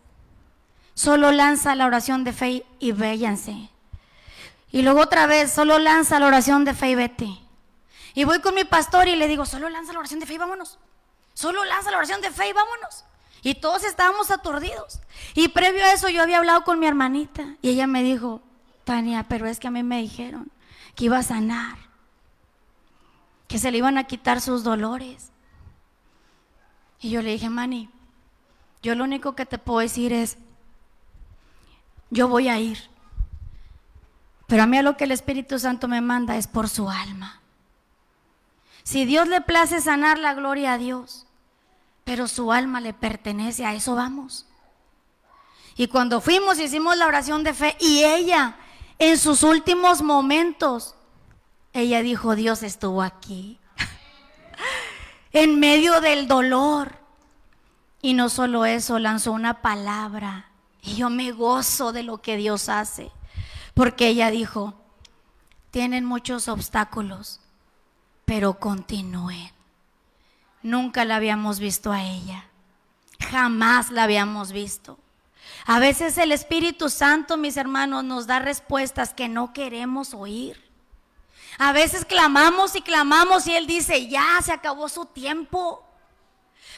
solo 0.95 1.33
lanza 1.33 1.75
la 1.75 1.87
oración 1.87 2.23
de 2.23 2.33
fe 2.33 2.67
y 2.79 2.93
véyanse. 2.93 3.71
Y 4.71 4.83
luego 4.83 5.01
otra 5.01 5.27
vez, 5.27 5.53
solo 5.53 5.79
lanza 5.79 6.21
la 6.21 6.27
oración 6.27 6.65
de 6.65 6.75
fe 6.75 6.91
y 6.91 6.95
vete. 6.95 7.39
Y 8.15 8.25
voy 8.25 8.41
con 8.41 8.55
mi 8.55 8.65
pastor 8.65 9.09
y 9.09 9.17
le 9.17 9.29
digo, 9.29 9.47
solo 9.47 9.69
lanza 9.69 9.93
la 9.93 10.01
oración 10.01 10.21
de 10.21 10.27
fe 10.27 10.35
y 10.35 10.39
vámonos. 10.39 10.79
Solo 11.35 11.65
lanza 11.65 11.91
la 11.91 11.99
oración 11.99 12.21
de 12.21 12.31
fe 12.31 12.49
y 12.49 12.53
vámonos. 12.53 13.05
Y 13.43 13.55
todos 13.55 13.85
estábamos 13.85 14.31
aturdidos. 14.31 15.01
Y 15.35 15.49
previo 15.49 15.85
a 15.85 15.93
eso 15.93 16.09
yo 16.09 16.23
había 16.23 16.39
hablado 16.39 16.65
con 16.65 16.81
mi 16.81 16.87
hermanita 16.87 17.55
y 17.63 17.71
ella 17.71 17.87
me 17.87 18.03
dijo, 18.03 18.43
Tania, 18.85 19.27
pero 19.29 19.47
es 19.47 19.61
que 19.61 19.69
a 19.69 19.71
mí 19.71 19.83
me 19.83 20.01
dijeron 20.01 20.51
que 20.95 21.05
iba 21.05 21.19
a 21.19 21.23
sanar, 21.23 21.79
que 23.47 23.59
se 23.59 23.71
le 23.71 23.79
iban 23.79 23.99
a 23.99 24.05
quitar 24.05 24.41
sus 24.41 24.65
dolores. 24.65 25.31
Y 27.01 27.11
yo 27.11 27.23
le 27.23 27.31
dije, 27.31 27.49
Mani, 27.49 27.89
yo 28.83 28.95
lo 28.95 29.05
único 29.05 29.37
que 29.37 29.47
te 29.47 29.59
puedo 29.59 29.79
decir 29.79 30.13
es, 30.13 30.39
yo 32.11 32.29
voy 32.29 32.49
a 32.49 32.59
ir. 32.59 32.79
Pero 34.49 34.63
a 34.63 34.67
mí 34.67 34.79
a 34.79 34.83
lo 34.83 34.97
que 34.97 35.05
el 35.05 35.13
Espíritu 35.13 35.59
Santo 35.59 35.89
me 35.89 36.01
manda 36.01 36.37
es 36.39 36.47
por 36.47 36.71
su 36.71 36.89
alma. 36.89 37.43
Si 38.83 39.05
Dios 39.05 39.29
le 39.29 39.43
place 39.43 39.83
sanar 39.83 40.19
la 40.19 40.33
gloria 40.33 40.73
a 40.73 40.79
Dios, 40.79 41.27
pero 42.05 42.27
su 42.27 42.51
alma 42.51 42.81
le 42.81 42.95
pertenece, 42.95 43.67
a 43.67 43.75
eso 43.75 43.95
vamos. 43.95 44.47
Y 45.77 45.89
cuando 45.89 46.23
fuimos, 46.23 46.59
hicimos 46.59 46.97
la 46.97 47.07
oración 47.07 47.45
de 47.45 47.53
fe 47.53 47.77
y 47.79 48.03
ella, 48.05 48.57
en 48.99 49.19
sus 49.19 49.43
últimos 49.43 50.01
momentos, 50.01 50.95
ella 51.75 52.01
dijo, 52.01 52.35
Dios 52.35 52.63
estuvo 52.63 53.03
aquí, 53.03 53.61
en 55.33 55.61
medio 55.61 56.01
del 56.01 56.27
dolor. 56.27 56.97
Y 58.01 58.15
no 58.15 58.31
solo 58.31 58.65
eso, 58.65 58.99
lanzó 58.99 59.33
una 59.33 59.61
palabra. 59.61 60.51
Y 60.81 60.95
yo 60.95 61.11
me 61.11 61.33
gozo 61.33 61.93
de 61.93 62.03
lo 62.03 62.23
que 62.23 62.39
Dios 62.39 62.71
hace 62.71 63.13
porque 63.79 64.09
ella 64.09 64.33
dijo, 64.33 64.75
tienen 65.71 66.05
muchos 66.05 66.49
obstáculos, 66.49 67.39
pero 68.25 68.59
continúen. 68.59 69.53
Nunca 70.65 71.05
la 71.05 71.15
habíamos 71.15 71.61
visto 71.61 71.93
a 71.93 72.03
ella, 72.03 72.47
jamás 73.31 73.93
la 73.93 74.03
habíamos 74.03 74.51
visto. 74.51 74.99
A 75.65 75.79
veces 75.79 76.19
el 76.19 76.33
Espíritu 76.33 76.89
Santo, 76.89 77.37
mis 77.37 77.57
hermanos, 77.57 78.03
nos 78.03 78.27
da 78.27 78.41
respuestas 78.41 79.15
que 79.15 79.29
no 79.29 79.53
queremos 79.53 80.13
oír. 80.13 80.61
A 81.57 81.71
veces 81.71 82.05
clamamos 82.05 82.75
y 82.75 82.83
clamamos 82.83 83.47
y 83.47 83.55
Él 83.55 83.69
dice, 83.69 84.09
ya 84.09 84.41
se 84.43 84.51
acabó 84.51 84.89
su 84.89 85.07
tiempo. 85.07 85.88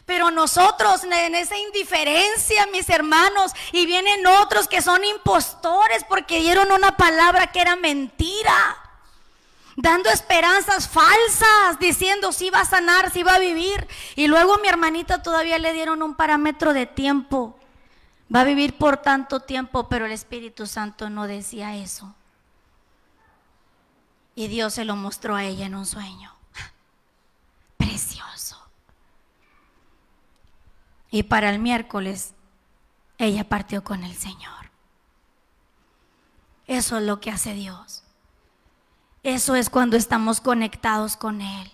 Pero 0.07 0.31
nosotros 0.31 1.05
en 1.05 1.35
esa 1.35 1.57
indiferencia, 1.57 2.67
mis 2.67 2.89
hermanos, 2.89 3.53
y 3.73 3.87
vienen 3.87 4.27
otros 4.27 4.67
que 4.67 4.83
son 4.83 5.05
impostores 5.05 6.05
porque 6.09 6.41
dieron 6.41 6.73
una 6.73 6.97
palabra 6.97 7.49
que 7.49 7.61
era 7.61 7.77
mentira, 7.77 8.77
dando 9.77 10.11
esperanzas 10.11 10.89
falsas, 10.89 11.79
diciendo 11.79 12.33
si 12.33 12.51
va 12.51 12.61
a 12.61 12.65
sanar, 12.65 13.11
si 13.11 13.23
va 13.23 13.35
a 13.35 13.39
vivir. 13.39 13.87
Y 14.17 14.27
luego 14.27 14.55
a 14.55 14.59
mi 14.59 14.69
hermanita 14.69 15.23
todavía 15.23 15.59
le 15.59 15.73
dieron 15.73 16.03
un 16.03 16.15
parámetro 16.15 16.73
de 16.73 16.87
tiempo. 16.87 17.57
Va 18.35 18.41
a 18.41 18.45
vivir 18.45 18.79
por 18.79 18.99
tanto 18.99 19.41
tiempo, 19.41 19.89
pero 19.89 20.07
el 20.07 20.13
Espíritu 20.13 20.67
Santo 20.67 21.11
no 21.11 21.27
decía 21.27 21.77
eso. 21.77 22.15
Y 24.35 24.49
Dios 24.49 24.75
se 24.75 24.85
lo 24.85 24.97
mostró 24.97 25.35
a 25.35 25.45
ella 25.45 25.67
en 25.67 25.75
un 25.75 25.85
sueño. 25.85 26.33
Precioso. 27.77 28.57
Y 31.11 31.25
para 31.25 31.51
el 31.51 31.59
miércoles 31.59 32.35
ella 33.19 33.45
partió 33.45 33.85
con 33.85 34.05
el 34.05 34.15
Señor. 34.15 34.71
Eso 36.67 36.99
es 36.99 37.03
lo 37.03 37.21
que 37.21 37.31
hace 37.31 37.53
Dios. 37.53 38.05
Eso 39.23 39.55
es 39.57 39.69
cuando 39.69 39.97
estamos 39.97 40.41
conectados 40.41 41.17
con 41.17 41.41
Él. 41.41 41.71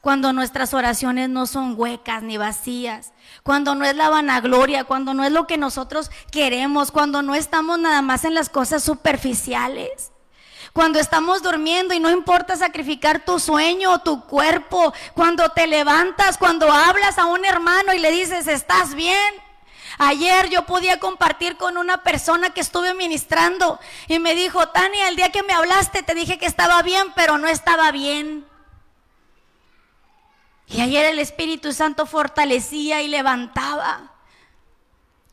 Cuando 0.00 0.32
nuestras 0.32 0.74
oraciones 0.74 1.28
no 1.28 1.46
son 1.46 1.74
huecas 1.76 2.22
ni 2.22 2.36
vacías. 2.36 3.12
Cuando 3.42 3.74
no 3.74 3.84
es 3.84 3.94
la 3.94 4.10
vanagloria. 4.10 4.84
Cuando 4.84 5.14
no 5.14 5.24
es 5.24 5.32
lo 5.32 5.46
que 5.46 5.58
nosotros 5.58 6.10
queremos. 6.30 6.90
Cuando 6.90 7.22
no 7.22 7.34
estamos 7.34 7.78
nada 7.78 8.02
más 8.02 8.24
en 8.24 8.34
las 8.34 8.48
cosas 8.48 8.82
superficiales. 8.82 10.10
Cuando 10.74 10.98
estamos 10.98 11.40
durmiendo 11.40 11.94
y 11.94 12.00
no 12.00 12.10
importa 12.10 12.56
sacrificar 12.56 13.24
tu 13.24 13.38
sueño 13.38 13.92
o 13.92 14.00
tu 14.00 14.24
cuerpo. 14.26 14.92
Cuando 15.14 15.48
te 15.50 15.68
levantas, 15.68 16.36
cuando 16.36 16.70
hablas 16.70 17.16
a 17.16 17.26
un 17.26 17.44
hermano 17.44 17.94
y 17.94 18.00
le 18.00 18.10
dices, 18.10 18.48
estás 18.48 18.96
bien. 18.96 19.34
Ayer 19.98 20.50
yo 20.50 20.66
podía 20.66 20.98
compartir 20.98 21.56
con 21.56 21.76
una 21.76 21.98
persona 21.98 22.50
que 22.50 22.60
estuve 22.60 22.92
ministrando 22.92 23.78
y 24.08 24.18
me 24.18 24.34
dijo, 24.34 24.68
Tania, 24.70 25.08
el 25.08 25.14
día 25.14 25.30
que 25.30 25.44
me 25.44 25.52
hablaste 25.52 26.02
te 26.02 26.12
dije 26.12 26.40
que 26.40 26.46
estaba 26.46 26.82
bien, 26.82 27.12
pero 27.14 27.38
no 27.38 27.46
estaba 27.46 27.92
bien. 27.92 28.44
Y 30.66 30.80
ayer 30.80 31.06
el 31.06 31.20
Espíritu 31.20 31.72
Santo 31.72 32.04
fortalecía 32.04 33.00
y 33.00 33.06
levantaba. 33.06 34.13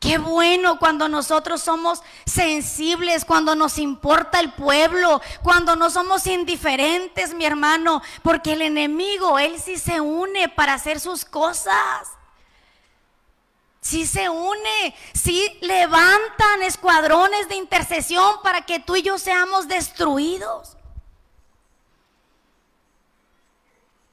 Qué 0.02 0.18
bueno 0.18 0.80
cuando 0.80 1.08
nosotros 1.08 1.62
somos 1.62 2.02
sensibles, 2.26 3.24
cuando 3.24 3.54
nos 3.54 3.78
importa 3.78 4.40
el 4.40 4.52
pueblo, 4.52 5.22
cuando 5.44 5.76
no 5.76 5.90
somos 5.90 6.26
indiferentes, 6.26 7.32
mi 7.34 7.44
hermano, 7.44 8.02
porque 8.24 8.54
el 8.54 8.62
enemigo, 8.62 9.38
él 9.38 9.60
sí 9.60 9.78
se 9.78 10.00
une 10.00 10.48
para 10.48 10.74
hacer 10.74 10.98
sus 10.98 11.24
cosas. 11.24 12.08
Si 13.80 14.04
se 14.04 14.28
une, 14.28 14.96
si 15.14 15.56
levantan 15.60 16.62
escuadrones 16.62 17.48
de 17.48 17.54
intercesión 17.54 18.42
para 18.42 18.62
que 18.62 18.80
tú 18.80 18.96
y 18.96 19.02
yo 19.02 19.18
seamos 19.18 19.68
destruidos. 19.68 20.76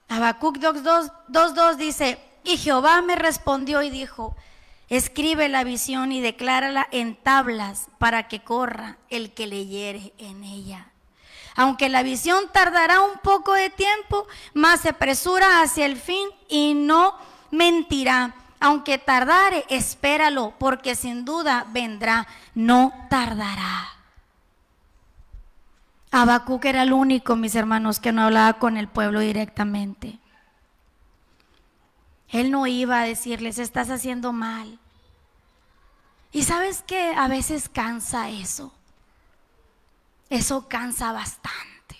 Habacuc 0.07 0.57
2.2 0.57 1.75
dice, 1.77 2.19
y 2.43 2.57
Jehová 2.57 3.01
me 3.01 3.15
respondió 3.15 3.81
y 3.81 3.89
dijo, 3.89 4.35
escribe 4.89 5.49
la 5.49 5.63
visión 5.63 6.11
y 6.11 6.21
declárala 6.21 6.87
en 6.91 7.15
tablas 7.15 7.87
para 7.97 8.27
que 8.27 8.41
corra 8.41 8.97
el 9.09 9.33
que 9.33 9.47
leyere 9.47 10.13
en 10.17 10.43
ella. 10.43 10.87
Aunque 11.55 11.89
la 11.89 12.03
visión 12.03 12.45
tardará 12.53 13.01
un 13.01 13.19
poco 13.19 13.53
de 13.53 13.69
tiempo, 13.69 14.27
más 14.53 14.81
se 14.81 14.89
apresura 14.89 15.61
hacia 15.61 15.85
el 15.85 15.97
fin 15.97 16.29
y 16.47 16.73
no 16.73 17.15
mentirá 17.51 18.33
aunque 18.59 18.97
tardare, 18.97 19.65
espéralo, 19.69 20.53
porque 20.59 20.95
sin 20.95 21.23
duda 21.23 21.65
vendrá, 21.71 22.27
no 22.53 22.93
tardará. 23.09 23.87
Habacuc 26.11 26.65
era 26.65 26.83
el 26.83 26.91
único, 26.91 27.35
mis 27.35 27.55
hermanos, 27.55 27.99
que 27.99 28.11
no 28.11 28.23
hablaba 28.23 28.53
con 28.53 28.77
el 28.77 28.87
pueblo 28.87 29.19
directamente. 29.19 30.19
Él 32.31 32.51
no 32.51 32.67
iba 32.67 33.01
a 33.01 33.05
decirles, 33.05 33.57
estás 33.57 33.89
haciendo 33.89 34.33
mal. 34.33 34.79
Y 36.31 36.43
sabes 36.43 36.83
que 36.83 37.13
a 37.15 37.27
veces 37.27 37.69
cansa 37.69 38.29
eso. 38.29 38.71
Eso 40.29 40.67
cansa 40.67 41.11
bastante. 41.11 41.97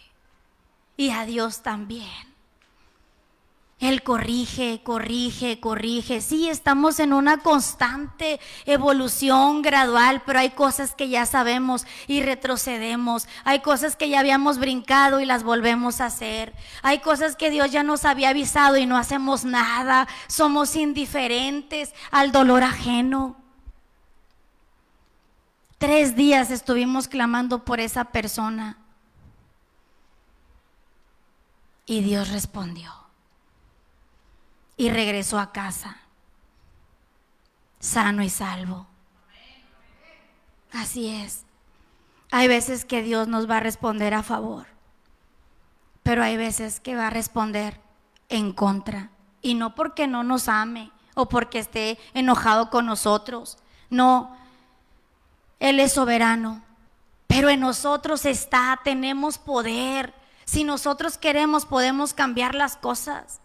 Y 0.98 1.10
a 1.10 1.26
Dios 1.26 1.64
también. 1.64 2.29
Él 3.80 4.04
corrige, 4.04 4.82
corrige, 4.84 5.62
corrige. 5.62 6.20
Sí, 6.20 6.50
estamos 6.50 7.00
en 7.00 7.14
una 7.14 7.38
constante 7.38 8.42
evolución 8.66 9.62
gradual, 9.62 10.22
pero 10.26 10.40
hay 10.40 10.50
cosas 10.50 10.96
que 10.96 11.08
ya 11.08 11.26
sabemos 11.26 11.88
y 12.06 12.22
retrocedemos. 12.22 13.26
Hay 13.46 13.62
cosas 13.62 13.96
que 13.96 14.10
ya 14.10 14.20
habíamos 14.20 14.58
brincado 14.58 15.22
y 15.22 15.26
las 15.26 15.44
volvemos 15.44 16.02
a 16.02 16.08
hacer. 16.08 16.54
Hay 16.82 17.00
cosas 17.00 17.38
que 17.38 17.50
Dios 17.50 17.72
ya 17.72 17.84
nos 17.84 18.04
había 18.04 18.30
avisado 18.30 18.76
y 18.76 18.86
no 18.86 18.98
hacemos 18.98 19.46
nada. 19.46 20.10
Somos 20.28 20.76
indiferentes 20.76 21.94
al 22.12 22.34
dolor 22.34 22.64
ajeno. 22.64 23.38
Tres 25.78 26.18
días 26.18 26.52
estuvimos 26.52 27.08
clamando 27.08 27.64
por 27.64 27.80
esa 27.80 28.04
persona. 28.04 28.78
Y 31.86 32.02
Dios 32.02 32.30
respondió 32.30 32.99
y 34.80 34.90
regresó 34.90 35.38
a 35.40 35.52
casa, 35.52 35.98
sano 37.82 38.24
y 38.24 38.30
salvo. 38.30 38.88
Así 40.72 41.10
es. 41.10 41.44
Hay 42.32 42.48
veces 42.48 42.86
que 42.86 43.02
Dios 43.02 43.28
nos 43.28 43.50
va 43.50 43.58
a 43.58 43.60
responder 43.60 44.14
a 44.14 44.24
favor, 44.24 44.68
pero 46.02 46.24
hay 46.24 46.38
veces 46.38 46.80
que 46.80 46.96
va 46.96 47.08
a 47.08 47.10
responder 47.10 47.82
en 48.30 48.54
contra. 48.54 49.10
Y 49.42 49.56
no 49.56 49.76
porque 49.76 50.08
no 50.08 50.24
nos 50.24 50.48
ame 50.48 50.92
o 51.14 51.28
porque 51.28 51.60
esté 51.60 52.00
enojado 52.14 52.70
con 52.70 52.86
nosotros. 52.86 53.58
No, 53.90 54.34
Él 55.60 55.82
es 55.82 55.92
soberano, 55.92 56.64
pero 57.28 57.50
en 57.50 57.60
nosotros 57.60 58.26
está, 58.26 58.80
tenemos 58.86 59.40
poder. 59.40 60.14
Si 60.46 60.64
nosotros 60.64 61.18
queremos, 61.18 61.66
podemos 61.66 62.14
cambiar 62.14 62.56
las 62.56 62.78
cosas. 62.78 63.42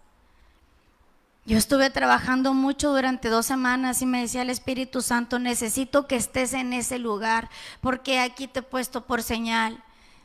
Yo 1.47 1.59
estuve 1.59 1.91
trabajando 1.91 2.55
mucho 2.55 2.91
durante 2.91 3.29
dos 3.29 3.45
semanas 3.45 4.01
y 4.01 4.07
me 4.07 4.23
decía 4.23 4.43
el 4.43 4.49
Espíritu 4.49 5.03
Santo, 5.03 5.39
necesito 5.39 6.07
que 6.07 6.17
estés 6.17 6.55
en 6.55 6.73
ese 6.73 6.99
lugar, 6.99 7.51
porque 7.83 8.19
aquí 8.19 8.49
te 8.49 8.61
he 8.61 8.63
puesto 8.63 9.05
por 9.05 9.23
señal. 9.23 9.83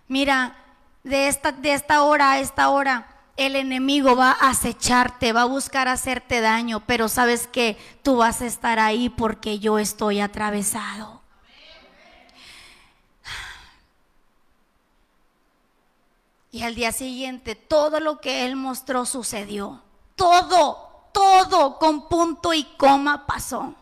Mira, 0.07 0.55
de 1.03 1.27
esta, 1.27 1.51
de 1.51 1.73
esta 1.73 2.03
hora 2.03 2.31
a 2.31 2.39
esta 2.39 2.69
hora, 2.69 3.07
el 3.35 3.57
enemigo 3.57 4.15
va 4.15 4.31
a 4.31 4.49
acecharte, 4.49 5.33
va 5.33 5.41
a 5.41 5.45
buscar 5.45 5.89
hacerte 5.89 6.39
daño, 6.39 6.83
pero 6.85 7.09
sabes 7.09 7.47
que 7.47 7.77
tú 8.01 8.17
vas 8.17 8.41
a 8.41 8.45
estar 8.45 8.79
ahí 8.79 9.09
porque 9.09 9.59
yo 9.59 9.77
estoy 9.77 10.21
atravesado. 10.21 11.21
Y 16.51 16.63
al 16.63 16.75
día 16.75 16.93
siguiente, 16.93 17.55
todo 17.55 17.99
lo 17.99 18.21
que 18.21 18.45
él 18.45 18.55
mostró 18.55 19.05
sucedió. 19.05 19.83
Todo 20.15 20.88
todo 21.11 21.77
con 21.77 22.07
punto 22.07 22.53
y 22.53 22.63
coma 22.77 23.25
pasó. 23.25 23.75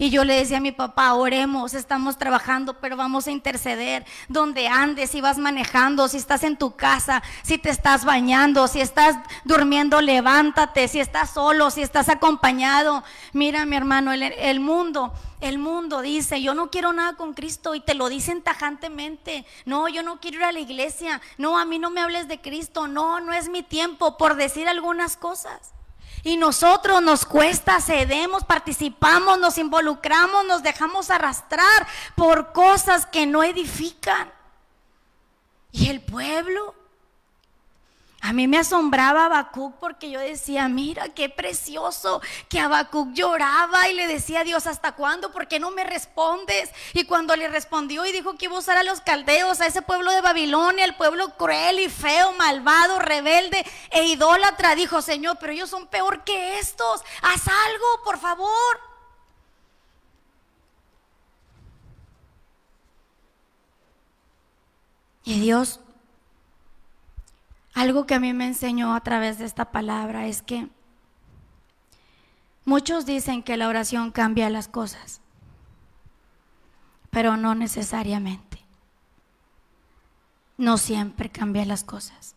Y 0.00 0.08
yo 0.08 0.24
le 0.24 0.34
decía 0.36 0.56
a 0.56 0.60
mi 0.60 0.72
papá, 0.72 1.12
oremos, 1.12 1.74
estamos 1.74 2.16
trabajando, 2.16 2.80
pero 2.80 2.96
vamos 2.96 3.26
a 3.26 3.32
interceder. 3.32 4.06
Donde 4.28 4.66
andes, 4.66 5.10
si 5.10 5.20
vas 5.20 5.36
manejando, 5.36 6.08
si 6.08 6.16
estás 6.16 6.42
en 6.42 6.56
tu 6.56 6.74
casa, 6.74 7.22
si 7.42 7.58
te 7.58 7.68
estás 7.68 8.06
bañando, 8.06 8.66
si 8.66 8.80
estás 8.80 9.18
durmiendo, 9.44 10.00
levántate, 10.00 10.88
si 10.88 11.00
estás 11.00 11.34
solo, 11.34 11.70
si 11.70 11.82
estás 11.82 12.08
acompañado. 12.08 13.04
Mira, 13.34 13.66
mi 13.66 13.76
hermano, 13.76 14.10
el, 14.14 14.22
el 14.22 14.60
mundo, 14.60 15.12
el 15.42 15.58
mundo 15.58 16.00
dice, 16.00 16.40
yo 16.40 16.54
no 16.54 16.70
quiero 16.70 16.94
nada 16.94 17.18
con 17.18 17.34
Cristo 17.34 17.74
y 17.74 17.80
te 17.80 17.92
lo 17.92 18.08
dicen 18.08 18.40
tajantemente. 18.40 19.44
No, 19.66 19.86
yo 19.86 20.02
no 20.02 20.18
quiero 20.18 20.38
ir 20.38 20.44
a 20.44 20.52
la 20.52 20.60
iglesia. 20.60 21.20
No, 21.36 21.58
a 21.58 21.66
mí 21.66 21.78
no 21.78 21.90
me 21.90 22.00
hables 22.00 22.26
de 22.26 22.40
Cristo. 22.40 22.88
No, 22.88 23.20
no 23.20 23.34
es 23.34 23.50
mi 23.50 23.62
tiempo 23.62 24.16
por 24.16 24.36
decir 24.36 24.66
algunas 24.66 25.18
cosas. 25.18 25.74
Y 26.22 26.36
nosotros 26.36 27.02
nos 27.02 27.24
cuesta, 27.24 27.80
cedemos, 27.80 28.44
participamos, 28.44 29.38
nos 29.38 29.58
involucramos, 29.58 30.44
nos 30.46 30.62
dejamos 30.62 31.10
arrastrar 31.10 31.86
por 32.14 32.52
cosas 32.52 33.06
que 33.06 33.26
no 33.26 33.42
edifican. 33.42 34.30
Y 35.72 35.88
el 35.88 36.00
pueblo 36.00 36.74
a 38.22 38.34
mí 38.34 38.46
me 38.46 38.58
asombraba 38.58 39.24
Habacuc 39.24 39.76
porque 39.76 40.10
yo 40.10 40.20
decía, 40.20 40.68
mira 40.68 41.08
qué 41.08 41.30
precioso 41.30 42.20
que 42.50 42.60
Habacuc 42.60 43.12
lloraba 43.14 43.88
y 43.88 43.94
le 43.94 44.06
decía 44.06 44.40
a 44.40 44.44
Dios, 44.44 44.66
¿hasta 44.66 44.92
cuándo? 44.92 45.32
¿Por 45.32 45.48
qué 45.48 45.58
no 45.58 45.70
me 45.70 45.84
respondes? 45.84 46.70
Y 46.92 47.04
cuando 47.04 47.34
le 47.34 47.48
respondió 47.48 48.04
y 48.04 48.12
dijo 48.12 48.36
que 48.36 48.44
iba 48.44 48.56
a 48.56 48.58
usar 48.58 48.76
a 48.76 48.82
los 48.82 49.00
caldeos, 49.00 49.60
a 49.60 49.66
ese 49.66 49.80
pueblo 49.80 50.12
de 50.12 50.20
Babilonia, 50.20 50.84
el 50.84 50.96
pueblo 50.96 51.34
cruel 51.36 51.80
y 51.80 51.88
feo, 51.88 52.34
malvado, 52.34 52.98
rebelde 52.98 53.64
e 53.90 54.04
idólatra, 54.04 54.74
dijo, 54.74 55.00
Señor, 55.00 55.38
pero 55.40 55.54
ellos 55.54 55.70
son 55.70 55.86
peor 55.86 56.22
que 56.22 56.58
estos, 56.58 57.02
haz 57.22 57.48
algo, 57.48 57.86
por 58.04 58.18
favor. 58.18 58.80
Y 65.24 65.40
Dios 65.40 65.80
algo 67.74 68.06
que 68.06 68.14
a 68.14 68.20
mí 68.20 68.32
me 68.32 68.46
enseñó 68.46 68.94
a 68.94 69.00
través 69.00 69.38
de 69.38 69.44
esta 69.44 69.72
palabra 69.72 70.26
es 70.26 70.42
que 70.42 70.68
muchos 72.64 73.06
dicen 73.06 73.42
que 73.42 73.56
la 73.56 73.68
oración 73.68 74.10
cambia 74.10 74.50
las 74.50 74.68
cosas, 74.68 75.20
pero 77.10 77.36
no 77.36 77.54
necesariamente. 77.54 78.58
No 80.56 80.76
siempre 80.76 81.30
cambia 81.30 81.64
las 81.64 81.84
cosas. 81.84 82.34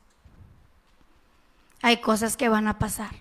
Hay 1.82 1.98
cosas 2.00 2.38
que 2.38 2.48
van 2.48 2.68
a 2.68 2.80
pasar. 2.80 3.12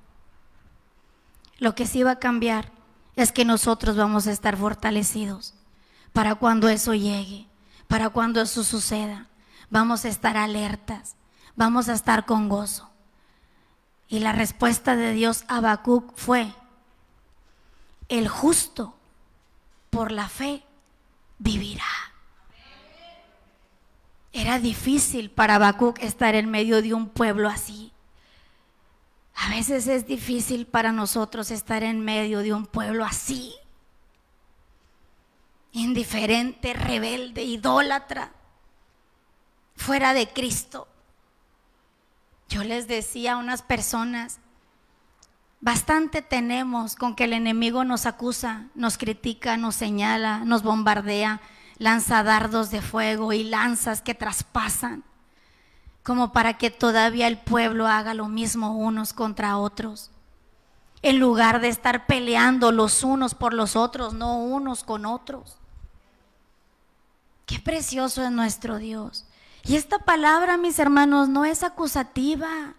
Lo 1.58 1.74
que 1.74 1.86
sí 1.86 2.02
va 2.04 2.12
a 2.12 2.18
cambiar 2.18 2.70
es 3.16 3.32
que 3.32 3.44
nosotros 3.44 3.96
vamos 3.96 4.26
a 4.26 4.32
estar 4.32 4.56
fortalecidos 4.56 5.54
para 6.12 6.36
cuando 6.36 6.68
eso 6.68 6.94
llegue 6.94 7.48
para 7.92 8.08
cuando 8.08 8.40
eso 8.40 8.64
suceda. 8.64 9.26
Vamos 9.68 10.06
a 10.06 10.08
estar 10.08 10.38
alertas, 10.38 11.14
vamos 11.56 11.88
a 11.88 11.94
estar 11.94 12.26
con 12.26 12.48
gozo. 12.48 12.90
Y 14.08 14.18
la 14.20 14.32
respuesta 14.32 14.96
de 14.96 15.12
Dios 15.12 15.44
a 15.48 15.56
Habacuc 15.56 16.14
fue, 16.16 16.52
el 18.08 18.28
justo 18.28 18.94
por 19.90 20.12
la 20.12 20.28
fe 20.28 20.62
vivirá. 21.38 21.84
Era 24.32 24.58
difícil 24.58 25.30
para 25.30 25.56
Habacuc 25.56 25.98
estar 26.02 26.34
en 26.34 26.50
medio 26.50 26.82
de 26.82 26.94
un 26.94 27.08
pueblo 27.08 27.48
así. 27.48 27.92
A 29.34 29.48
veces 29.50 29.86
es 29.86 30.06
difícil 30.06 30.66
para 30.66 30.92
nosotros 30.92 31.50
estar 31.50 31.82
en 31.82 32.00
medio 32.00 32.40
de 32.40 32.52
un 32.52 32.66
pueblo 32.66 33.04
así. 33.04 33.54
Indiferente, 35.72 36.74
rebelde, 36.74 37.42
idólatra, 37.42 38.32
fuera 39.74 40.14
de 40.14 40.28
Cristo. 40.28 40.86
Yo 42.52 42.62
les 42.62 42.86
decía 42.86 43.32
a 43.32 43.36
unas 43.38 43.62
personas, 43.62 44.38
bastante 45.62 46.20
tenemos 46.20 46.96
con 46.96 47.16
que 47.16 47.24
el 47.24 47.32
enemigo 47.32 47.82
nos 47.82 48.04
acusa, 48.04 48.66
nos 48.74 48.98
critica, 48.98 49.56
nos 49.56 49.74
señala, 49.74 50.40
nos 50.44 50.62
bombardea, 50.62 51.40
lanza 51.78 52.22
dardos 52.22 52.70
de 52.70 52.82
fuego 52.82 53.32
y 53.32 53.42
lanzas 53.42 54.02
que 54.02 54.12
traspasan, 54.12 55.02
como 56.02 56.34
para 56.34 56.58
que 56.58 56.70
todavía 56.70 57.26
el 57.26 57.38
pueblo 57.38 57.86
haga 57.86 58.12
lo 58.12 58.28
mismo 58.28 58.76
unos 58.76 59.14
contra 59.14 59.56
otros. 59.56 60.10
En 61.00 61.20
lugar 61.20 61.62
de 61.62 61.68
estar 61.68 62.04
peleando 62.04 62.70
los 62.70 63.02
unos 63.02 63.34
por 63.34 63.54
los 63.54 63.76
otros, 63.76 64.12
no 64.12 64.36
unos 64.36 64.84
con 64.84 65.06
otros. 65.06 65.56
Qué 67.46 67.58
precioso 67.58 68.22
es 68.22 68.30
nuestro 68.30 68.76
Dios. 68.76 69.24
Y 69.64 69.76
esta 69.76 69.98
palabra, 69.98 70.56
mis 70.56 70.78
hermanos, 70.78 71.28
no 71.28 71.44
es 71.44 71.62
acusativa. 71.62 72.74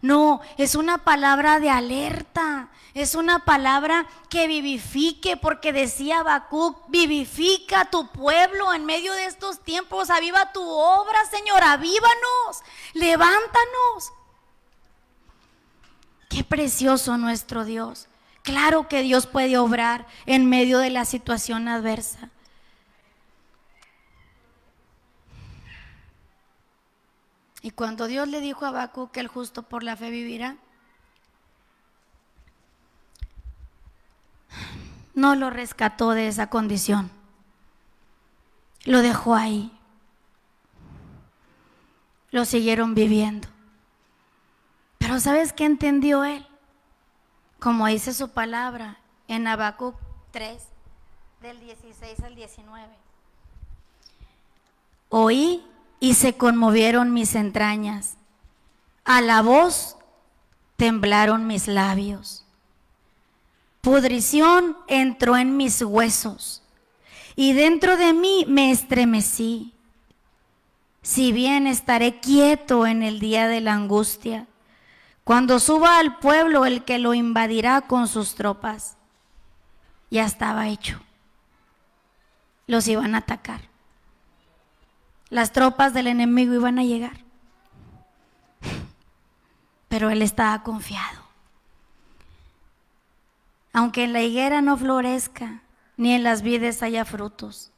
No, 0.00 0.40
es 0.56 0.74
una 0.74 0.98
palabra 0.98 1.58
de 1.58 1.70
alerta, 1.70 2.68
es 2.94 3.16
una 3.16 3.44
palabra 3.44 4.06
que 4.28 4.46
vivifique, 4.46 5.36
porque 5.36 5.72
decía 5.72 6.20
Habacuc, 6.20 6.88
vivifica 6.88 7.90
tu 7.90 8.06
pueblo 8.08 8.72
en 8.72 8.84
medio 8.84 9.12
de 9.14 9.26
estos 9.26 9.60
tiempos, 9.64 10.10
aviva 10.10 10.52
tu 10.52 10.62
obra, 10.62 11.18
Señor, 11.30 11.62
avívanos, 11.64 12.62
levántanos. 12.94 14.12
Qué 16.28 16.44
precioso 16.44 17.16
nuestro 17.16 17.64
Dios. 17.64 18.06
Claro 18.42 18.88
que 18.88 19.02
Dios 19.02 19.26
puede 19.26 19.58
obrar 19.58 20.06
en 20.26 20.48
medio 20.48 20.78
de 20.78 20.90
la 20.90 21.04
situación 21.04 21.66
adversa. 21.66 22.30
Y 27.62 27.70
cuando 27.72 28.06
Dios 28.06 28.28
le 28.28 28.40
dijo 28.40 28.64
a 28.64 28.68
Habacuc 28.68 29.10
que 29.10 29.20
el 29.20 29.28
justo 29.28 29.62
por 29.62 29.82
la 29.82 29.96
fe 29.96 30.10
vivirá, 30.10 30.56
no 35.14 35.34
lo 35.34 35.50
rescató 35.50 36.10
de 36.10 36.28
esa 36.28 36.48
condición. 36.48 37.10
Lo 38.84 39.02
dejó 39.02 39.34
ahí. 39.34 39.76
Lo 42.30 42.44
siguieron 42.44 42.94
viviendo. 42.94 43.48
Pero 44.98 45.18
¿sabes 45.18 45.52
qué 45.52 45.64
entendió 45.64 46.24
él? 46.24 46.46
Como 47.58 47.86
dice 47.88 48.14
su 48.14 48.28
palabra 48.28 48.98
en 49.26 49.48
Habacuc 49.48 49.96
3, 50.30 50.62
del 51.40 51.58
16 51.60 52.20
al 52.20 52.34
19. 52.36 52.86
Oí 55.08 55.64
y 56.00 56.14
se 56.14 56.36
conmovieron 56.36 57.12
mis 57.12 57.34
entrañas. 57.34 58.16
A 59.04 59.20
la 59.20 59.42
voz 59.42 59.96
temblaron 60.76 61.46
mis 61.46 61.66
labios. 61.66 62.44
Pudrición 63.80 64.76
entró 64.86 65.36
en 65.36 65.56
mis 65.56 65.82
huesos 65.82 66.62
y 67.36 67.52
dentro 67.52 67.96
de 67.96 68.12
mí 68.12 68.44
me 68.48 68.70
estremecí. 68.70 69.74
Si 71.02 71.32
bien 71.32 71.66
estaré 71.66 72.20
quieto 72.20 72.86
en 72.86 73.02
el 73.02 73.20
día 73.20 73.48
de 73.48 73.60
la 73.60 73.74
angustia, 73.74 74.46
cuando 75.24 75.58
suba 75.58 75.98
al 75.98 76.18
pueblo 76.18 76.66
el 76.66 76.84
que 76.84 76.98
lo 76.98 77.14
invadirá 77.14 77.82
con 77.82 78.08
sus 78.08 78.34
tropas, 78.34 78.96
ya 80.10 80.24
estaba 80.24 80.68
hecho. 80.68 81.00
Los 82.66 82.88
iban 82.88 83.14
a 83.14 83.18
atacar. 83.18 83.67
Las 85.30 85.52
tropas 85.52 85.92
del 85.92 86.06
enemigo 86.06 86.54
iban 86.54 86.78
a 86.78 86.84
llegar. 86.84 87.24
Pero 89.88 90.10
él 90.10 90.22
estaba 90.22 90.62
confiado. 90.62 91.22
Aunque 93.72 94.04
en 94.04 94.12
la 94.12 94.22
higuera 94.22 94.62
no 94.62 94.76
florezca, 94.76 95.62
ni 95.96 96.12
en 96.12 96.22
las 96.22 96.42
vides 96.42 96.82
haya 96.82 97.04
frutos, 97.04 97.72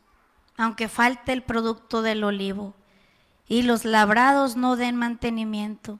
aunque 0.56 0.88
falte 0.88 1.32
el 1.32 1.42
producto 1.42 2.02
del 2.02 2.22
olivo, 2.22 2.74
y 3.48 3.62
los 3.62 3.84
labrados 3.84 4.56
no 4.56 4.76
den 4.76 4.94
mantenimiento, 4.96 5.98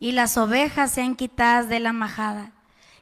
y 0.00 0.12
las 0.12 0.36
ovejas 0.36 0.90
sean 0.90 1.14
quitadas 1.14 1.68
de 1.68 1.78
la 1.78 1.92
majada, 1.92 2.52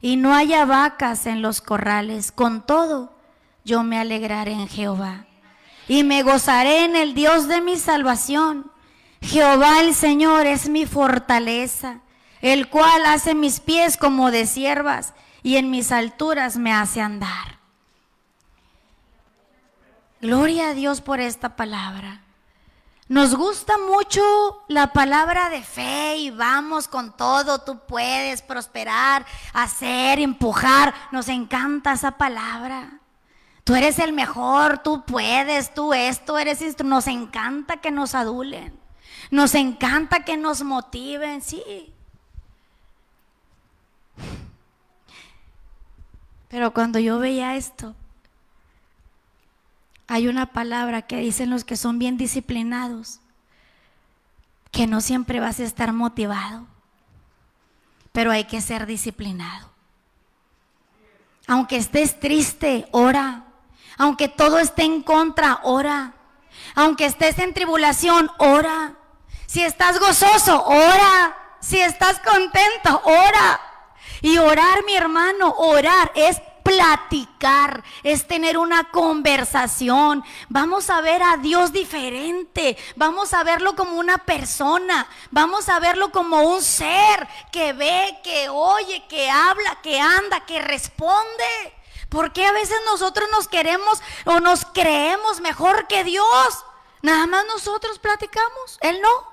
y 0.03 0.17
no 0.17 0.35
haya 0.35 0.67
vacas 0.67 1.27
en 1.27 1.41
los 1.41 1.61
corrales, 1.61 2.33
con 2.33 2.67
todo 2.67 3.17
yo 3.65 3.83
me 3.83 3.99
alegraré 3.99 4.53
en 4.53 4.69
Jehová 4.69 5.27
y 5.91 6.05
me 6.05 6.23
gozaré 6.23 6.85
en 6.85 6.95
el 6.95 7.15
Dios 7.15 7.49
de 7.49 7.61
mi 7.61 7.77
salvación. 7.77 8.71
Jehová 9.21 9.81
el 9.81 9.93
Señor 9.93 10.47
es 10.47 10.69
mi 10.69 10.87
fortaleza, 10.87 11.99
el 12.41 12.69
cual 12.69 13.05
hace 13.07 13.35
mis 13.35 13.59
pies 13.59 13.97
como 13.97 14.31
de 14.31 14.47
siervas 14.47 15.15
y 15.43 15.57
en 15.57 15.69
mis 15.69 15.91
alturas 15.91 16.59
me 16.59 16.73
hace 16.73 17.01
andar. 17.01 17.59
Gloria 20.21 20.69
a 20.69 20.75
Dios 20.75 21.01
por 21.01 21.19
esta 21.19 21.57
palabra. 21.57 22.23
Nos 23.09 23.35
gusta 23.35 23.77
mucho 23.77 24.23
la 24.69 24.93
palabra 24.93 25.51
de 25.51 25.61
fe 25.61 26.19
y 26.19 26.31
vamos 26.31 26.87
con 26.87 27.17
todo, 27.17 27.63
tú 27.63 27.81
puedes 27.89 28.43
prosperar, 28.43 29.27
hacer, 29.53 30.21
empujar. 30.21 30.95
Nos 31.11 31.27
encanta 31.27 31.95
esa 31.95 32.13
palabra. 32.13 33.00
Tú 33.65 33.75
eres 33.75 33.99
el 33.99 34.13
mejor, 34.13 34.79
tú 34.79 35.05
puedes, 35.05 35.73
tú 35.75 35.93
esto, 35.93 36.39
eres. 36.39 36.61
Nos 36.83 37.07
encanta 37.07 37.77
que 37.79 37.91
nos 37.91 38.15
adulen. 38.15 38.79
Nos 39.31 39.55
encanta 39.55 40.25
que 40.25 40.37
nos 40.37 40.63
motiven, 40.63 41.43
sí. 41.43 41.93
Pero 46.49 46.73
cuando 46.73 46.99
yo 46.99 47.19
veía 47.21 47.55
esto, 47.55 47.95
hay 50.09 50.27
una 50.27 50.47
palabra 50.47 51.03
que 51.03 51.19
dicen 51.19 51.51
los 51.51 51.63
que 51.63 51.77
son 51.77 52.01
bien 52.01 52.17
disciplinados, 52.17 53.21
que 54.73 54.89
no 54.89 55.01
siempre 55.01 55.39
vas 55.39 55.61
a 55.61 55.65
estar 55.65 55.93
motivado, 55.93 56.67
pero 58.11 58.33
hay 58.33 58.45
que 58.45 58.61
ser 58.61 58.87
disciplinado. 58.87 59.71
Aunque 61.47 61.77
estés 61.77 62.19
triste, 62.19 62.89
ora. 62.91 63.45
Aunque 64.01 64.29
todo 64.29 64.59
esté 64.59 64.85
en 64.85 65.03
contra, 65.03 65.61
ora. 65.63 66.15
Aunque 66.75 67.05
estés 67.05 67.39
en 67.39 67.53
tribulación, 67.53 68.31
ora. 68.39 68.95
Si 69.45 69.63
estás 69.63 70.01
gozoso, 70.01 70.65
ora. 70.65 71.37
Si 71.61 71.79
estás 71.79 72.19
contento, 72.21 73.03
ora. 73.05 73.61
Y 74.23 74.39
orar, 74.39 74.87
mi 74.87 74.97
hermano, 74.97 75.55
orar 75.59 76.13
es 76.15 76.41
platicar, 76.63 77.85
es 78.03 78.27
tener 78.27 78.57
una 78.57 78.85
conversación. 78.85 80.25
Vamos 80.49 80.89
a 80.89 81.03
ver 81.03 81.23
a 81.23 81.37
Dios 81.37 81.71
diferente, 81.71 82.79
vamos 82.97 83.35
a 83.35 83.45
verlo 83.45 83.77
como 83.77 83.99
una 83.99 84.17
persona, 84.17 85.07
vamos 85.31 85.69
a 85.69 85.79
verlo 85.79 86.11
como 86.11 86.41
un 86.41 86.63
ser 86.63 87.29
que 87.53 87.75
ve, 87.75 88.19
que 88.25 88.49
oye, 88.49 89.05
que 89.11 89.29
habla, 89.29 89.79
que 89.83 90.01
anda, 90.01 90.41
que 90.47 90.63
responde. 90.63 91.80
Porque 92.11 92.45
a 92.45 92.53
veces 92.53 92.77
nosotros 92.85 93.29
nos 93.31 93.49
queremos 93.49 94.03
o 94.27 94.41
nos 94.41 94.67
creemos 94.67 95.41
mejor 95.41 95.87
que 95.87 96.05
Dios? 96.05 96.65
Nada 97.03 97.27
más 97.27 97.47
nosotros 97.47 97.99
platicamos, 97.99 98.79
Él 98.83 99.01
no. 99.01 99.31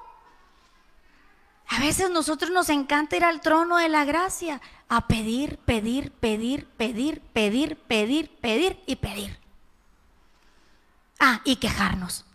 A 1.70 1.80
veces 1.80 2.10
nosotros 2.10 2.52
nos 2.52 2.70
encanta 2.70 3.18
ir 3.18 3.26
al 3.26 3.42
trono 3.42 3.78
de 3.78 3.90
la 3.90 4.06
gracia 4.06 4.62
a 4.88 5.08
pedir, 5.08 5.58
pedir, 5.58 6.12
pedir, 6.12 6.66
pedir, 6.66 7.20
pedir, 7.20 7.78
pedir, 7.78 8.30
pedir 8.40 8.84
y 8.86 8.96
pedir. 8.96 9.40
Ah, 11.20 11.42
y 11.44 11.58
quejarnos. 11.58 12.26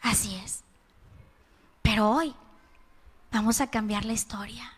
Así 0.00 0.34
es. 0.42 0.64
Pero 1.82 2.10
hoy 2.10 2.34
vamos 3.30 3.60
a 3.60 3.70
cambiar 3.70 4.04
la 4.04 4.14
historia. 4.14 4.72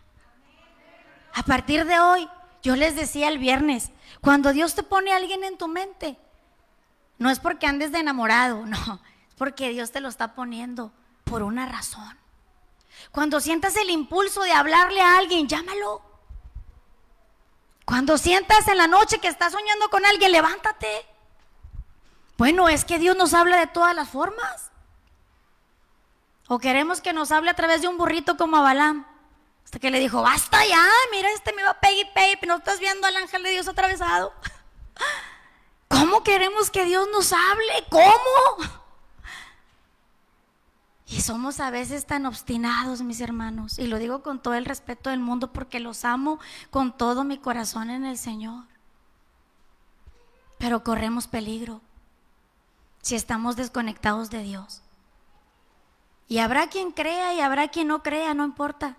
A 1.33 1.43
partir 1.43 1.85
de 1.85 1.99
hoy 1.99 2.29
yo 2.61 2.75
les 2.75 2.95
decía 2.95 3.27
el 3.27 3.37
viernes, 3.37 3.91
cuando 4.21 4.53
Dios 4.53 4.75
te 4.75 4.83
pone 4.83 5.11
a 5.11 5.17
alguien 5.17 5.43
en 5.43 5.57
tu 5.57 5.67
mente, 5.67 6.17
No 7.19 7.31
es 7.31 7.39
porque 7.39 7.65
andes 7.65 7.91
de 7.91 7.99
enamorado, 7.99 8.65
no, 8.65 9.01
es 9.29 9.35
porque 9.35 9.69
Dios 9.69 9.91
te 9.91 10.01
lo 10.01 10.09
está 10.09 10.35
poniendo 10.35 10.91
por 11.23 11.43
una 11.43 11.65
razón. 11.65 12.17
Cuando 13.11 13.39
sientas 13.39 13.75
el 13.75 13.89
impulso 13.89 14.41
de 14.41 14.51
hablarle 14.51 15.01
a 15.01 15.17
alguien, 15.17 15.47
llámalo. 15.47 16.01
Cuando 17.85 18.17
sientas 18.17 18.67
en 18.67 18.77
la 18.77 18.87
noche 18.87 19.19
que 19.19 19.27
estás 19.27 19.53
soñando 19.53 19.89
con 19.89 20.05
alguien, 20.05 20.31
levántate. 20.31 21.05
Bueno, 22.37 22.69
es 22.69 22.85
que 22.85 22.99
Dios 22.99 23.15
nos 23.15 23.33
habla 23.33 23.57
de 23.57 23.67
todas 23.67 23.95
las 23.95 24.09
formas. 24.09 24.71
O 26.47 26.59
queremos 26.59 27.01
que 27.01 27.13
nos 27.13 27.31
hable 27.31 27.49
a 27.49 27.55
través 27.55 27.81
de 27.81 27.87
un 27.87 27.97
burrito 27.97 28.37
como 28.37 28.57
a. 28.57 29.05
Hasta 29.67 29.79
que 29.79 29.91
le 29.91 29.99
dijo, 29.99 30.21
basta 30.21 30.65
ya, 30.65 30.87
mira, 31.11 31.29
este 31.33 31.51
me 31.51 31.61
va 31.61 31.71
a 31.71 31.79
pegar 31.81 31.97
y 32.41 32.47
¿no 32.47 32.55
estás 32.55 32.79
viendo 32.79 33.05
al 33.05 33.17
ángel 33.17 33.43
de 33.43 33.49
Dios 33.49 33.67
atravesado? 33.67 34.31
¿Cómo 35.89 36.23
queremos 36.23 36.69
que 36.69 36.85
Dios 36.85 37.05
nos 37.11 37.33
hable? 37.33 37.85
¿Cómo? 37.89 38.65
Y 41.05 41.19
somos 41.19 41.59
a 41.59 41.69
veces 41.69 42.05
tan 42.05 42.25
obstinados, 42.25 43.01
mis 43.01 43.19
hermanos. 43.19 43.77
Y 43.77 43.87
lo 43.87 43.99
digo 43.99 44.23
con 44.23 44.41
todo 44.41 44.53
el 44.53 44.63
respeto 44.63 45.09
del 45.09 45.19
mundo 45.19 45.51
porque 45.51 45.81
los 45.81 46.05
amo 46.05 46.39
con 46.69 46.95
todo 46.95 47.25
mi 47.25 47.37
corazón 47.37 47.89
en 47.89 48.05
el 48.05 48.17
Señor. 48.17 48.63
Pero 50.59 50.81
corremos 50.81 51.27
peligro 51.27 51.81
si 53.01 53.15
estamos 53.15 53.57
desconectados 53.57 54.29
de 54.29 54.43
Dios. 54.43 54.81
Y 56.29 56.37
habrá 56.37 56.67
quien 56.67 56.93
crea 56.93 57.33
y 57.33 57.41
habrá 57.41 57.67
quien 57.67 57.89
no 57.89 58.01
crea, 58.01 58.33
no 58.33 58.45
importa. 58.45 58.95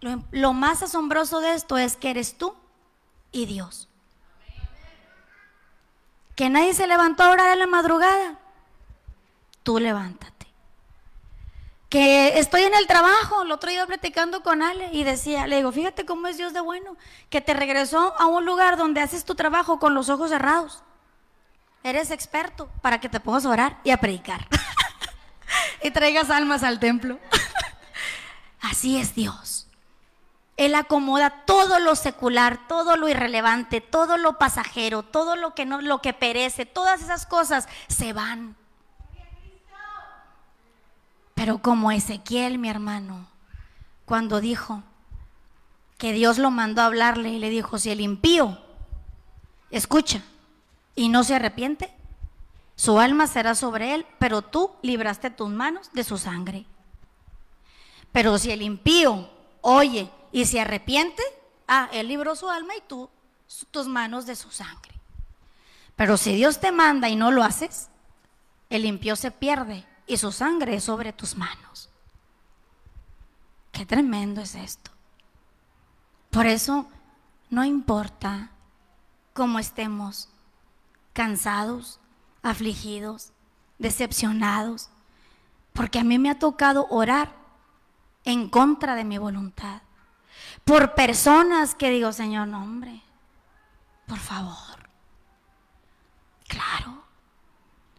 Lo, 0.00 0.52
más 0.52 0.82
asombroso 0.82 1.40
de 1.40 1.54
esto 1.54 1.78
es 1.78 1.96
que 1.96 2.10
eres 2.10 2.36
tú 2.36 2.54
y 3.32 3.46
Dios. 3.46 3.88
Que 6.34 6.50
nadie 6.50 6.74
se 6.74 6.86
levantó 6.86 7.22
a 7.22 7.30
orar 7.30 7.52
en 7.52 7.58
la 7.58 7.66
madrugada. 7.66 8.38
Tú 9.62 9.78
levántate. 9.78 10.46
Que 11.88 12.38
estoy 12.38 12.62
en 12.62 12.74
el 12.74 12.86
trabajo, 12.86 13.42
el 13.42 13.52
otro 13.52 13.70
día 13.70 13.86
platicando 13.86 14.42
con 14.42 14.62
Ale 14.62 14.90
y 14.92 15.04
decía, 15.04 15.46
le 15.46 15.56
digo, 15.56 15.72
fíjate 15.72 16.04
cómo 16.04 16.26
es 16.26 16.36
Dios 16.36 16.52
de 16.52 16.60
bueno, 16.60 16.96
que 17.30 17.40
te 17.40 17.54
regresó 17.54 18.14
a 18.18 18.26
un 18.26 18.44
lugar 18.44 18.76
donde 18.76 19.00
haces 19.00 19.24
tu 19.24 19.34
trabajo 19.34 19.78
con 19.78 19.94
los 19.94 20.10
ojos 20.10 20.30
cerrados. 20.30 20.82
Eres 21.82 22.10
experto 22.10 22.68
para 22.82 23.00
que 23.00 23.08
te 23.08 23.20
pongas 23.20 23.46
a 23.46 23.50
orar 23.50 23.80
y 23.84 23.92
a 23.92 23.98
predicar. 23.98 24.46
y 25.82 25.90
traigas 25.92 26.30
almas 26.30 26.64
al 26.64 26.80
templo. 26.80 27.18
Así 28.60 28.98
es 28.98 29.14
Dios. 29.14 29.55
Él 30.56 30.74
acomoda 30.74 31.44
todo 31.44 31.78
lo 31.78 31.94
secular, 31.96 32.66
todo 32.66 32.96
lo 32.96 33.08
irrelevante, 33.08 33.80
todo 33.80 34.16
lo 34.16 34.38
pasajero, 34.38 35.02
todo 35.02 35.36
lo 35.36 35.54
que 35.54 35.66
no, 35.66 35.82
lo 35.82 36.00
que 36.00 36.14
perece, 36.14 36.64
todas 36.64 37.02
esas 37.02 37.26
cosas 37.26 37.68
se 37.88 38.12
van. 38.14 38.56
Pero 41.34 41.58
como 41.58 41.92
Ezequiel, 41.92 42.58
mi 42.58 42.70
hermano, 42.70 43.28
cuando 44.06 44.40
dijo 44.40 44.82
que 45.98 46.12
Dios 46.12 46.38
lo 46.38 46.50
mandó 46.50 46.80
a 46.80 46.86
hablarle 46.86 47.28
y 47.28 47.38
le 47.38 47.50
dijo, 47.50 47.78
si 47.78 47.90
el 47.90 48.00
impío 48.00 48.58
escucha 49.70 50.22
y 50.94 51.10
no 51.10 51.24
se 51.24 51.34
arrepiente, 51.34 51.94
su 52.76 52.98
alma 52.98 53.26
será 53.26 53.54
sobre 53.54 53.94
él, 53.94 54.06
pero 54.18 54.40
tú 54.40 54.72
libraste 54.80 55.28
tus 55.28 55.50
manos 55.50 55.90
de 55.92 56.04
su 56.04 56.16
sangre. 56.16 56.64
Pero 58.12 58.38
si 58.38 58.50
el 58.50 58.62
impío 58.62 59.28
oye 59.66 60.08
y 60.30 60.46
se 60.46 60.60
arrepiente, 60.60 61.22
ah, 61.66 61.88
él 61.92 62.08
libró 62.08 62.36
su 62.36 62.48
alma 62.48 62.76
y 62.76 62.80
tú 62.82 63.10
tus 63.70 63.88
manos 63.88 64.24
de 64.24 64.36
su 64.36 64.50
sangre. 64.50 64.92
Pero 65.96 66.16
si 66.16 66.34
Dios 66.34 66.60
te 66.60 66.70
manda 66.70 67.08
y 67.08 67.16
no 67.16 67.32
lo 67.32 67.42
haces, 67.42 67.88
el 68.70 68.84
impío 68.84 69.16
se 69.16 69.30
pierde 69.30 69.84
y 70.06 70.18
su 70.18 70.30
sangre 70.30 70.76
es 70.76 70.84
sobre 70.84 71.12
tus 71.12 71.36
manos. 71.36 71.90
Qué 73.72 73.84
tremendo 73.84 74.40
es 74.40 74.54
esto. 74.54 74.90
Por 76.30 76.46
eso 76.46 76.88
no 77.50 77.64
importa 77.64 78.50
cómo 79.32 79.58
estemos 79.58 80.28
cansados, 81.12 81.98
afligidos, 82.42 83.32
decepcionados, 83.78 84.90
porque 85.72 85.98
a 85.98 86.04
mí 86.04 86.18
me 86.18 86.30
ha 86.30 86.38
tocado 86.38 86.86
orar 86.88 87.45
en 88.26 88.50
contra 88.50 88.94
de 88.94 89.04
mi 89.04 89.16
voluntad 89.16 89.80
por 90.64 90.94
personas 90.94 91.74
que 91.74 91.90
digo, 91.90 92.12
Señor, 92.12 92.48
no, 92.48 92.62
hombre, 92.62 93.00
por 94.06 94.18
favor. 94.18 94.56
Claro, 96.48 97.02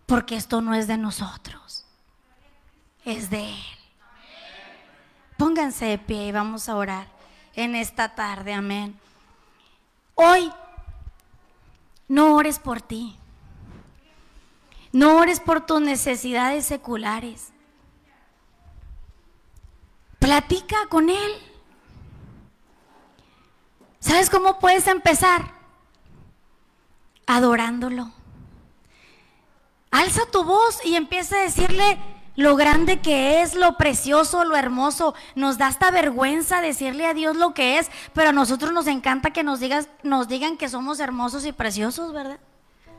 porque 0.06 0.36
esto 0.36 0.62
no 0.62 0.76
es 0.76 0.88
de 0.88 0.98
nosotros, 0.98 1.86
es 3.06 3.30
de 3.30 3.50
Él. 3.50 3.63
Pónganse 5.38 5.86
de 5.86 5.98
pie 5.98 6.28
y 6.28 6.32
vamos 6.32 6.68
a 6.68 6.76
orar 6.76 7.08
en 7.54 7.76
esta 7.76 8.13
tarde, 8.16 8.54
amén. 8.54 9.00
Hoy, 10.16 10.52
no 12.10 12.36
ores 12.36 12.60
por 12.60 12.82
ti, 12.82 13.18
no 14.92 15.18
ores 15.18 15.40
por 15.40 15.66
tus 15.66 15.80
necesidades 15.80 16.66
seculares. 16.66 17.54
Platica 20.28 20.76
con 20.90 21.10
Él. 21.10 21.32
¿Sabes 24.00 24.30
cómo 24.30 24.60
puedes 24.60 24.86
empezar? 24.88 25.54
Adorándolo. 27.26 28.12
Alza 29.90 30.24
tu 30.30 30.44
voz 30.44 30.84
y 30.84 30.96
empieza 30.98 31.38
a 31.38 31.44
decirle 31.44 31.98
lo 32.36 32.58
grande 32.58 33.00
que 33.00 33.42
es, 33.42 33.56
lo 33.56 33.78
precioso, 33.78 34.44
lo 34.44 34.58
hermoso. 34.58 35.16
Nos 35.36 35.58
da 35.58 35.68
hasta 35.68 35.92
vergüenza 35.92 36.60
decirle 36.60 37.06
a 37.06 37.13
Dios 37.13 37.38
lo 37.38 37.54
que 37.54 37.80
es, 37.80 37.90
pero 38.12 38.32
a 38.32 38.34
nosotros 38.34 38.74
nos 38.74 38.88
encanta 38.88 39.32
que 39.32 39.44
nos, 39.44 39.62
digas, 39.62 39.88
nos 40.04 40.28
digan 40.28 40.58
que 40.58 40.68
somos 40.68 41.00
hermosos 41.00 41.46
y 41.46 41.54
preciosos, 41.54 42.12
¿verdad? 42.12 42.42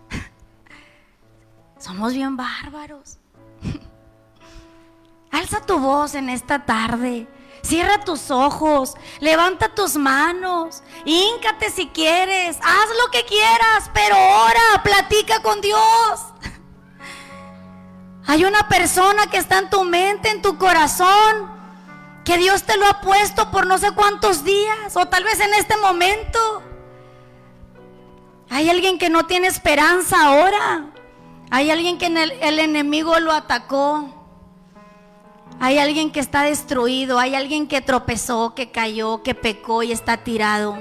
Somos 1.78 2.14
bien 2.14 2.38
bárbaros. 2.38 3.18
Alza 5.38 5.60
tu 5.60 5.78
voz 5.78 6.16
en 6.16 6.30
esta 6.30 6.66
tarde. 6.66 7.28
Cierra 7.62 8.04
tus 8.04 8.32
ojos, 8.32 8.94
levanta 9.20 9.68
tus 9.68 9.96
manos, 9.96 10.82
híncate 11.04 11.70
si 11.70 11.86
quieres, 11.88 12.56
haz 12.56 12.88
lo 13.04 13.10
que 13.12 13.24
quieras, 13.24 13.90
pero 13.94 14.16
ora, 14.16 14.82
platica 14.82 15.40
con 15.42 15.60
Dios. 15.60 15.78
Hay 18.26 18.44
una 18.44 18.68
persona 18.68 19.26
que 19.26 19.36
está 19.36 19.58
en 19.58 19.70
tu 19.70 19.84
mente, 19.84 20.30
en 20.30 20.42
tu 20.42 20.58
corazón, 20.58 21.50
que 22.24 22.36
Dios 22.38 22.64
te 22.64 22.76
lo 22.76 22.86
ha 22.86 23.00
puesto 23.00 23.50
por 23.50 23.66
no 23.66 23.78
sé 23.78 23.92
cuántos 23.92 24.42
días, 24.42 24.96
o 24.96 25.06
tal 25.06 25.22
vez 25.22 25.38
en 25.40 25.54
este 25.54 25.76
momento. 25.76 26.62
Hay 28.50 28.70
alguien 28.70 28.98
que 28.98 29.08
no 29.08 29.26
tiene 29.26 29.46
esperanza 29.46 30.26
ahora. 30.26 30.86
Hay 31.50 31.70
alguien 31.70 31.96
que 31.96 32.06
el 32.06 32.58
enemigo 32.58 33.18
lo 33.20 33.32
atacó. 33.32 34.17
Hay 35.60 35.78
alguien 35.78 36.12
que 36.12 36.20
está 36.20 36.42
destruido, 36.44 37.18
hay 37.18 37.34
alguien 37.34 37.66
que 37.66 37.80
tropezó, 37.80 38.54
que 38.54 38.70
cayó, 38.70 39.22
que 39.24 39.34
pecó 39.34 39.82
y 39.82 39.90
está 39.90 40.18
tirado. 40.18 40.78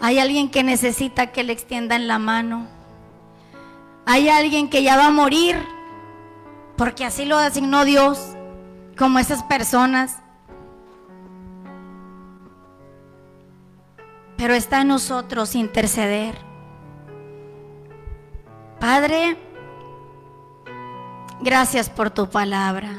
Hay 0.00 0.18
alguien 0.18 0.50
que 0.50 0.64
necesita 0.64 1.28
que 1.28 1.44
le 1.44 1.52
extiendan 1.52 2.08
la 2.08 2.18
mano. 2.18 2.66
Hay 4.06 4.28
alguien 4.28 4.68
que 4.68 4.82
ya 4.82 4.96
va 4.96 5.06
a 5.06 5.10
morir, 5.10 5.56
porque 6.76 7.04
así 7.04 7.24
lo 7.24 7.38
asignó 7.38 7.84
Dios, 7.84 8.18
como 8.98 9.20
esas 9.20 9.44
personas. 9.44 10.18
Pero 14.36 14.54
está 14.54 14.80
en 14.80 14.88
nosotros 14.88 15.54
interceder. 15.54 16.36
Padre, 18.80 19.38
gracias 21.40 21.88
por 21.88 22.10
tu 22.10 22.28
palabra. 22.28 22.90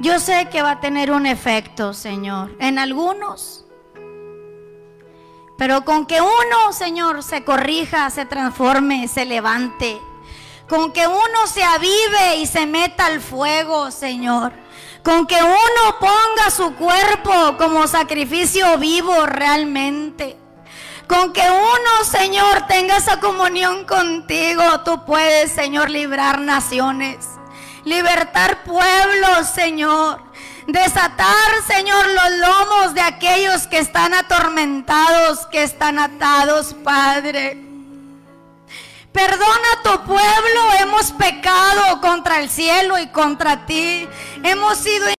Yo 0.00 0.18
sé 0.18 0.48
que 0.50 0.60
va 0.60 0.72
a 0.72 0.80
tener 0.80 1.12
un 1.12 1.24
efecto, 1.24 1.94
Señor, 1.94 2.56
en 2.58 2.78
algunos. 2.78 3.64
Pero 5.56 5.84
con 5.84 6.04
que 6.06 6.20
uno, 6.20 6.72
Señor, 6.72 7.22
se 7.22 7.44
corrija, 7.44 8.10
se 8.10 8.26
transforme, 8.26 9.06
se 9.06 9.24
levante. 9.24 10.00
Con 10.68 10.92
que 10.92 11.06
uno 11.06 11.46
se 11.46 11.62
avive 11.62 12.36
y 12.38 12.46
se 12.46 12.66
meta 12.66 13.06
al 13.06 13.20
fuego, 13.20 13.92
Señor. 13.92 14.52
Con 15.04 15.26
que 15.26 15.40
uno 15.40 15.98
ponga 16.00 16.50
su 16.50 16.74
cuerpo 16.74 17.56
como 17.56 17.86
sacrificio 17.86 18.76
vivo 18.78 19.26
realmente. 19.26 20.36
Con 21.06 21.32
que 21.32 21.42
uno, 21.42 22.04
Señor, 22.04 22.66
tenga 22.66 22.96
esa 22.96 23.20
comunión 23.20 23.84
contigo, 23.84 24.62
tú 24.84 25.04
puedes, 25.04 25.52
Señor, 25.52 25.90
librar 25.90 26.40
naciones 26.40 27.33
libertar 27.84 28.64
pueblos, 28.64 29.48
Señor. 29.54 30.20
Desatar, 30.66 31.62
Señor, 31.66 32.06
los 32.08 32.38
lomos 32.38 32.94
de 32.94 33.02
aquellos 33.02 33.66
que 33.66 33.78
están 33.78 34.14
atormentados, 34.14 35.46
que 35.46 35.62
están 35.62 35.98
atados, 35.98 36.74
Padre. 36.82 37.60
Perdona 39.12 39.68
a 39.74 39.82
tu 39.82 40.04
pueblo, 40.06 40.72
hemos 40.80 41.12
pecado 41.12 42.00
contra 42.00 42.40
el 42.40 42.50
cielo 42.50 42.98
y 42.98 43.06
contra 43.08 43.64
ti. 43.64 44.08
Hemos 44.42 44.78
sido 44.78 45.08